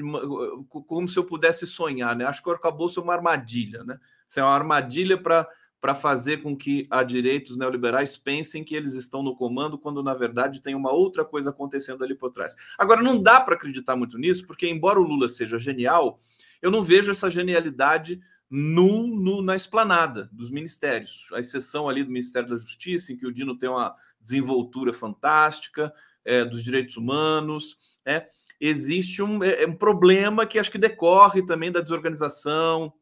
[0.69, 2.25] como se eu pudesse sonhar, né?
[2.25, 3.99] Acho que o arcabouço é uma armadilha, né?
[4.29, 8.93] Isso é uma armadilha para fazer com que a direita, os neoliberais, pensem que eles
[8.93, 12.55] estão no comando, quando na verdade tem uma outra coisa acontecendo ali por trás.
[12.77, 16.19] Agora, não dá para acreditar muito nisso, porque embora o Lula seja genial,
[16.61, 18.19] eu não vejo essa genialidade
[18.49, 23.27] no, no, na esplanada dos ministérios, a exceção ali do Ministério da Justiça, em que
[23.27, 25.93] o Dino tem uma desenvoltura fantástica,
[26.23, 28.27] é, dos direitos humanos, é,
[28.59, 32.93] existe um, é, um problema que acho que decorre também da desorganização,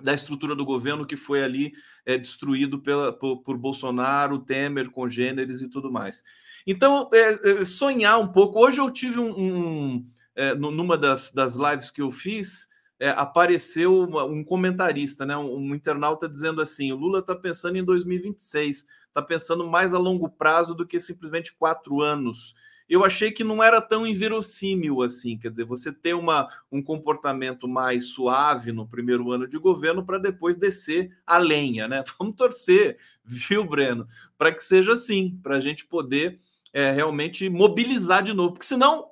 [0.00, 1.72] da estrutura do governo que foi ali
[2.06, 6.22] é, destruído pela, por, por, Bolsonaro, Temer, congêneres e tudo mais.
[6.66, 8.60] Então, é, é, sonhar um pouco.
[8.60, 9.38] Hoje eu tive um.
[9.38, 12.68] um é, numa das, das lives que eu fiz,
[13.00, 17.76] é, apareceu uma, um comentarista, né, um, um, internauta dizendo assim: o Lula está pensando
[17.76, 22.54] em 2026, está pensando mais a longo prazo do que simplesmente quatro anos.
[22.88, 27.68] Eu achei que não era tão inverossímil assim, quer dizer, você ter uma, um comportamento
[27.68, 32.02] mais suave no primeiro ano de governo para depois descer a lenha, né?
[32.18, 36.40] Vamos torcer, viu, Breno, para que seja assim, para a gente poder
[36.72, 39.06] é, realmente mobilizar de novo, porque senão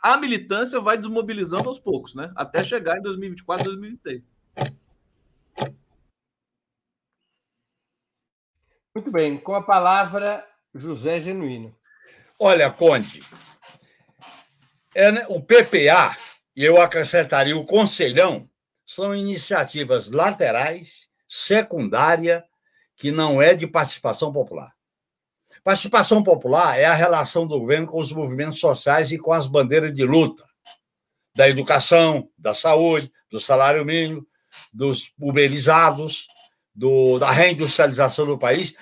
[0.00, 2.32] a militância vai desmobilizando aos poucos, né?
[2.34, 4.28] Até chegar em 2024, 2026.
[8.94, 11.76] Muito bem, com a palavra José Genuíno.
[12.38, 13.22] Olha, Conde,
[14.94, 16.16] é, né, o PPA,
[16.56, 18.48] e eu acrescentaria o Conselhão,
[18.84, 22.44] são iniciativas laterais, secundária,
[22.96, 24.74] que não é de participação popular.
[25.62, 29.92] Participação popular é a relação do governo com os movimentos sociais e com as bandeiras
[29.92, 30.44] de luta
[31.34, 34.26] da educação, da saúde, do salário mínimo,
[34.72, 36.26] dos uberizados,
[36.74, 38.74] do, da reindustrialização do país.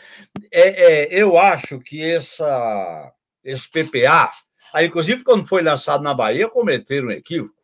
[0.52, 3.12] É, é, eu acho que essa,
[3.42, 4.30] esse PPA,
[4.72, 7.54] aí, inclusive, quando foi lançado na Bahia, cometeram um equívoco.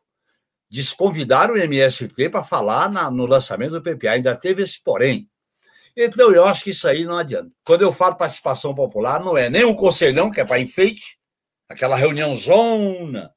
[0.69, 4.12] Desconvidaram o MST para falar na, no lançamento do PPA.
[4.12, 5.29] Ainda teve esse porém.
[5.97, 7.51] Então, eu acho que isso aí não adianta.
[7.65, 11.19] Quando eu falo participação popular, não é nem o conselhão, que é para enfeite,
[11.69, 13.33] aquela reunião zona.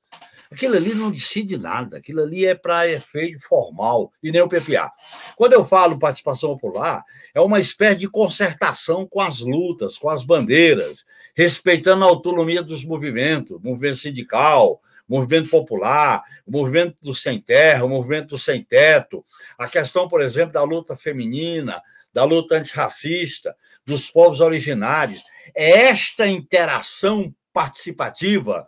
[0.51, 4.89] Aquilo ali não decide nada, aquilo ali é para efeito formal, e nem o PPA.
[5.35, 7.03] Quando eu falo participação popular,
[7.35, 11.05] é uma espécie de concertação com as lutas, com as bandeiras,
[11.35, 18.37] respeitando a autonomia dos movimentos, movimento sindical, movimento popular, movimento do sem terra, movimento do
[18.37, 19.25] sem teto,
[19.57, 21.81] a questão, por exemplo, da luta feminina,
[22.17, 23.55] da luta antirracista,
[23.85, 25.21] dos povos originários.
[25.55, 28.67] É esta interação participativa,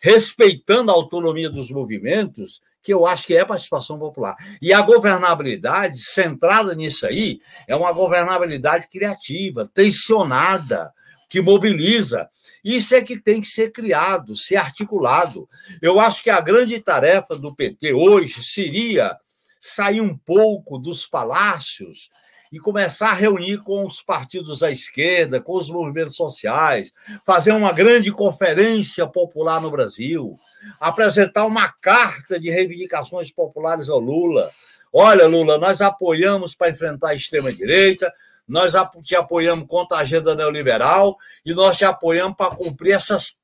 [0.00, 4.36] respeitando a autonomia dos movimentos, que eu acho que é participação popular.
[4.62, 10.92] E a governabilidade, centrada nisso aí, é uma governabilidade criativa, tensionada,
[11.28, 12.30] que mobiliza.
[12.62, 15.48] Isso é que tem que ser criado, ser articulado.
[15.82, 19.18] Eu acho que a grande tarefa do PT hoje seria
[19.60, 22.08] sair um pouco dos palácios
[22.54, 26.94] e começar a reunir com os partidos à esquerda, com os movimentos sociais,
[27.26, 30.38] fazer uma grande conferência popular no Brasil,
[30.78, 34.48] apresentar uma carta de reivindicações populares ao Lula.
[34.92, 38.12] Olha, Lula, nós apoiamos para enfrentar a extrema-direita,
[38.46, 43.36] nós te apoiamos contra a agenda neoliberal e nós te apoiamos para cumprir essas,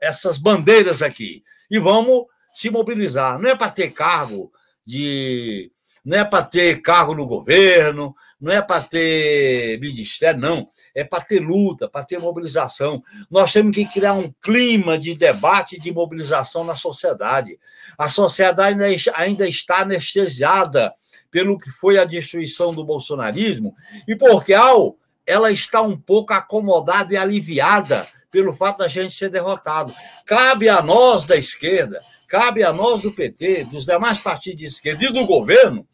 [0.00, 1.42] essas bandeiras aqui.
[1.68, 3.40] E vamos se mobilizar.
[3.40, 4.52] Não é para ter cargo
[4.86, 5.72] de.
[6.04, 10.68] Não é para ter cargo no governo, não é para ter ministério, não.
[10.92, 13.00] É para ter luta, para ter mobilização.
[13.30, 17.56] Nós temos que criar um clima de debate de mobilização na sociedade.
[17.96, 18.82] A sociedade
[19.14, 20.92] ainda está anestesiada
[21.30, 23.76] pelo que foi a destruição do bolsonarismo
[24.08, 29.28] e porque ao ela está um pouco acomodada e aliviada pelo fato da gente ser
[29.28, 29.94] derrotado.
[30.26, 35.04] Cabe a nós da esquerda, cabe a nós do PT, dos demais partidos de esquerda
[35.04, 35.86] e do governo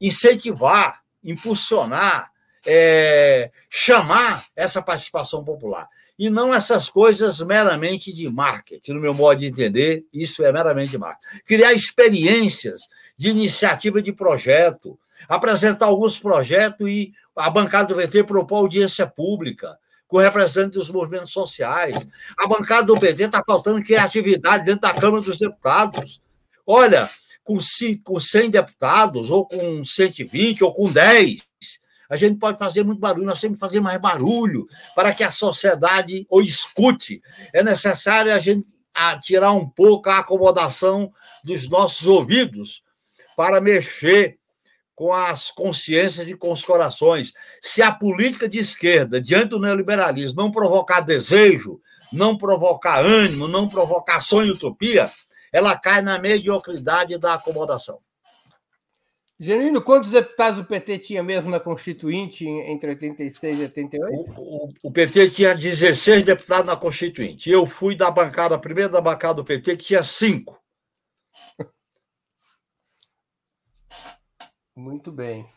[0.00, 2.30] incentivar, impulsionar,
[2.66, 5.88] é, chamar essa participação popular.
[6.18, 10.96] E não essas coisas meramente de marketing, no meu modo de entender, isso é meramente
[10.96, 11.42] marketing.
[11.44, 14.98] Criar experiências de iniciativa de projeto,
[15.28, 21.32] apresentar alguns projetos e a bancada do PT propor audiência pública com representantes dos movimentos
[21.32, 22.06] sociais.
[22.38, 26.20] A bancada do PT está faltando criatividade dentro da Câmara dos Deputados.
[26.64, 27.10] Olha,
[27.44, 31.42] com 100 deputados, ou com 120, ou com 10,
[32.08, 35.30] a gente pode fazer muito barulho, nós temos que fazer mais barulho para que a
[35.30, 37.22] sociedade o escute.
[37.52, 38.66] É necessário a gente
[39.22, 42.82] tirar um pouco a acomodação dos nossos ouvidos
[43.36, 44.38] para mexer
[44.94, 47.32] com as consciências e com os corações.
[47.60, 51.80] Se a política de esquerda, diante do neoliberalismo, não provocar desejo,
[52.12, 55.10] não provocar ânimo, não provocar sonho e utopia,
[55.54, 58.00] ela cai na mediocridade da acomodação.
[59.38, 64.32] Genuíno, quantos deputados o PT tinha mesmo na Constituinte entre 86 e 88?
[64.32, 67.48] O, o, o, PT tinha 16 deputados na Constituinte.
[67.50, 70.60] Eu fui da bancada, a primeira da bancada do PT, que tinha cinco.
[74.74, 75.48] Muito bem.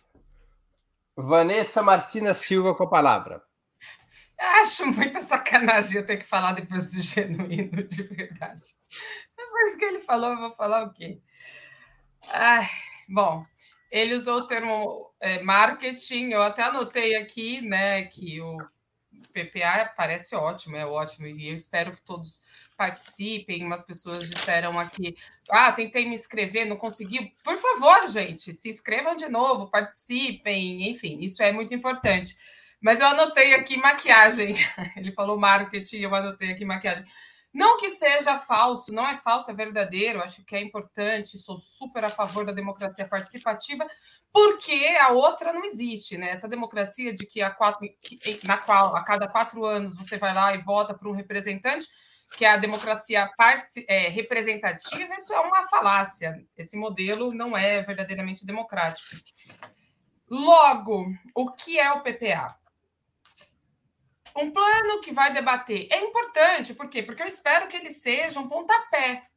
[1.15, 3.41] Vanessa Martina Silva com a palavra.
[4.39, 8.75] Acho muita sacanagem eu ter que falar depois do genuíno, de verdade.
[9.57, 11.19] Depois que ele falou, eu vou falar o quê?
[12.29, 12.69] Ai,
[13.09, 13.43] bom,
[13.89, 18.55] ele usou o termo é, marketing, eu até anotei aqui, né, que o
[19.33, 22.43] PPA parece ótimo, é ótimo, e eu espero que todos
[22.77, 23.65] participem.
[23.65, 25.15] Umas pessoas disseram aqui:
[25.49, 27.33] ah, tentei me inscrever, não consegui.
[27.43, 32.37] Por favor, gente, se inscrevam de novo, participem, enfim, isso é muito importante.
[32.79, 34.55] Mas eu anotei aqui maquiagem.
[34.95, 37.05] Ele falou marketing, eu anotei aqui maquiagem.
[37.57, 42.05] Não que seja falso, não é falso, é verdadeiro, acho que é importante, sou super
[42.05, 43.83] a favor da democracia participativa,
[44.31, 46.29] porque a outra não existe, né?
[46.29, 47.89] Essa democracia de que a quatro,
[48.43, 51.87] na qual a cada quatro anos você vai lá e vota para um representante,
[52.37, 53.27] que é a democracia
[53.87, 56.45] é, representativa, isso é uma falácia.
[56.55, 59.15] Esse modelo não é verdadeiramente democrático.
[60.29, 62.55] Logo, o que é o PPA?
[64.37, 67.01] Um plano que vai debater é importante, por quê?
[67.01, 69.27] Porque eu espero que ele seja um pontapé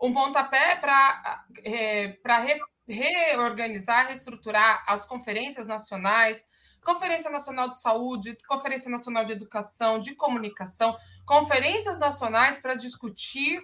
[0.00, 6.44] um pontapé para é, re, reorganizar, reestruturar as conferências nacionais,
[6.82, 13.58] Conferência Nacional de Saúde, Conferência Nacional de Educação, de Comunicação, conferências nacionais para discutir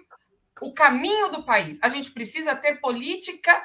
[0.59, 1.77] o caminho do país.
[1.83, 3.63] A gente precisa ter política,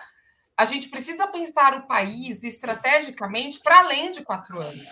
[0.55, 4.89] a gente precisa pensar o país estrategicamente para além de quatro anos.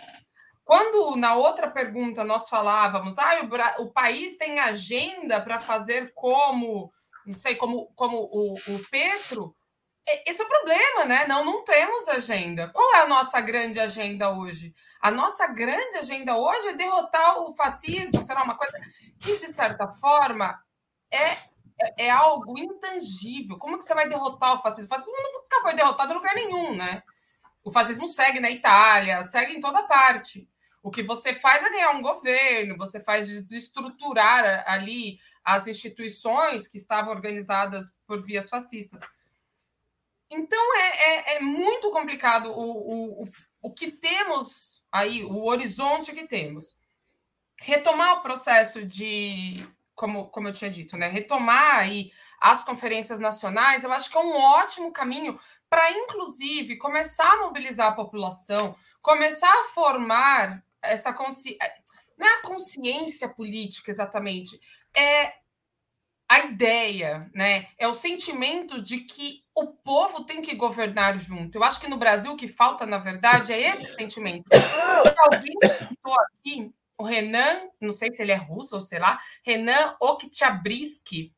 [0.65, 3.41] Quando na outra pergunta nós falávamos, ah,
[3.79, 6.93] o, o país tem agenda para fazer como,
[7.27, 9.55] não sei, como, como o, o Petro,
[10.27, 11.27] esse é o problema, né?
[11.27, 12.69] Não, não temos agenda.
[12.69, 14.75] Qual é a nossa grande agenda hoje?
[15.01, 18.79] A nossa grande agenda hoje é derrotar o fascismo, será uma coisa
[19.19, 20.59] que, de certa forma,
[21.11, 21.33] é,
[21.81, 23.59] é, é, algo intangível.
[23.59, 24.87] Como que você vai derrotar o fascismo?
[24.87, 27.03] O fascismo nunca foi derrotado em lugar nenhum, né?
[27.63, 30.47] O fascismo segue na Itália, segue em toda parte.
[30.85, 36.77] O que você faz é ganhar um governo, você faz desestruturar ali as instituições que
[36.77, 39.01] estavam organizadas por vias fascistas.
[40.31, 43.29] Então é, é, é muito complicado o, o,
[43.63, 46.77] o que temos aí, o horizonte que temos.
[47.59, 51.09] Retomar o processo de, como, como eu tinha dito, né?
[51.09, 57.33] Retomar aí as conferências nacionais, eu acho que é um ótimo caminho para, inclusive, começar
[57.33, 61.59] a mobilizar a população, começar a formar essa consciência.
[62.17, 64.61] Não é a consciência política exatamente,
[64.97, 65.33] é
[66.29, 67.69] a ideia, né?
[67.79, 71.57] É o sentimento de que o povo tem que governar junto.
[71.57, 74.45] Eu acho que no Brasil o que falta, na verdade, é esse sentimento.
[75.19, 79.97] Alguém citou aqui o Renan, não sei se ele é russo ou sei lá, Renan
[80.01, 81.33] Oktyabrsky,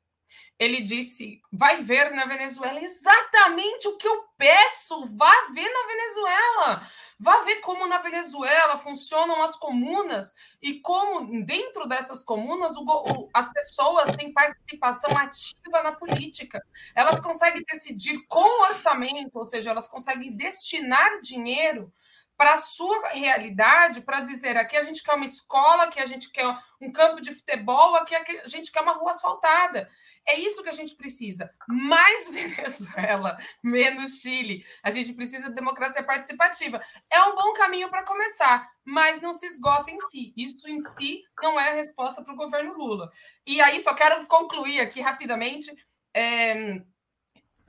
[0.59, 6.89] ele disse: vai ver na Venezuela exatamente o que eu peço, vá ver na Venezuela.
[7.19, 13.31] Vá ver como na Venezuela funcionam as comunas e como, dentro dessas comunas, o, o,
[13.33, 16.63] as pessoas têm participação ativa na política.
[16.95, 21.93] Elas conseguem decidir com orçamento, ou seja, elas conseguem destinar dinheiro
[22.37, 26.31] para a sua realidade, para dizer aqui a gente quer uma escola, aqui a gente
[26.31, 26.47] quer
[26.81, 29.89] um campo de futebol, aqui a gente quer uma rua asfaltada.
[30.29, 31.51] É isso que a gente precisa.
[31.69, 34.65] Mais Venezuela, menos Chile.
[34.83, 36.81] A gente precisa de democracia participativa.
[37.11, 40.33] É um bom caminho para começar, mas não se esgota em si.
[40.37, 43.11] Isso em si não é a resposta para o governo Lula.
[43.47, 45.73] E aí, só quero concluir aqui rapidamente.
[46.15, 46.83] É...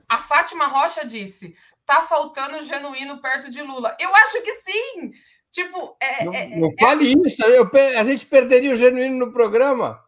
[0.08, 1.54] A Fátima Rocha disse:
[1.84, 3.96] tá faltando genuíno perto de Lula.
[3.98, 5.12] Eu acho que sim.
[5.50, 7.14] Tipo, é, não, é, não fale é...
[7.26, 7.42] isso.
[7.44, 9.98] Eu, a gente perderia o genuíno no programa.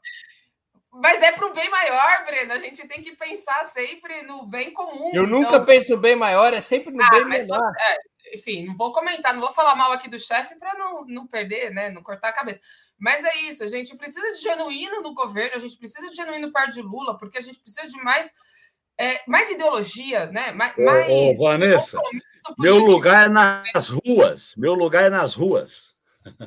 [0.92, 2.52] Mas é para o bem maior, Breno.
[2.52, 5.10] A gente tem que pensar sempre no bem comum.
[5.12, 5.40] Eu então...
[5.40, 7.72] nunca penso no bem maior, é sempre no ah, bem menor.
[7.78, 11.26] É, enfim, não vou comentar, não vou falar mal aqui do chefe para não, não
[11.26, 11.90] perder, né?
[11.90, 12.60] Não cortar a cabeça.
[12.98, 16.52] Mas é isso, a gente precisa de genuíno no governo, a gente precisa de genuíno
[16.52, 18.34] perto de Lula, porque a gente precisa de mais,
[18.98, 20.52] é, mais ideologia, né?
[20.52, 21.98] Mais, ô, ô, Vanessa,
[22.58, 24.54] meu lugar é nas ruas.
[24.56, 25.94] Meu lugar é nas ruas.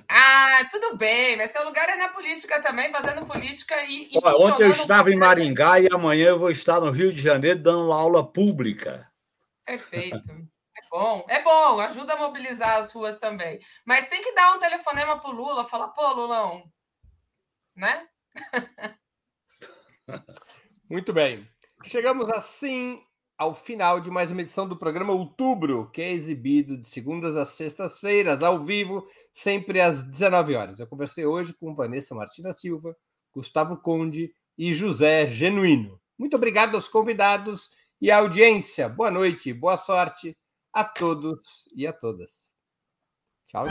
[0.08, 4.10] Ah, tudo bem, mas seu lugar é na política também, fazendo política e.
[4.24, 7.60] Olha, ontem eu estava em Maringá e amanhã eu vou estar no Rio de Janeiro
[7.60, 9.12] dando aula pública.
[9.66, 10.30] Perfeito.
[10.76, 13.60] É bom, é bom, ajuda a mobilizar as ruas também.
[13.86, 16.64] Mas tem que dar um telefonema para o Lula, falar, pô, Lulão,
[17.76, 18.08] né?
[20.90, 21.48] Muito bem.
[21.86, 23.02] Chegamos assim
[23.38, 27.50] ao final de mais uma edição do programa Outubro, que é exibido de segundas às
[27.50, 30.80] sextas-feiras, ao vivo, sempre às 19 horas.
[30.80, 32.96] Eu conversei hoje com Vanessa Martina Silva,
[33.34, 36.00] Gustavo Conde e José Genuíno.
[36.18, 37.70] Muito obrigado aos convidados
[38.00, 38.88] e à audiência.
[38.88, 40.38] Boa noite, boa sorte
[40.72, 42.52] a todos e a todas.
[43.48, 43.66] Tchau.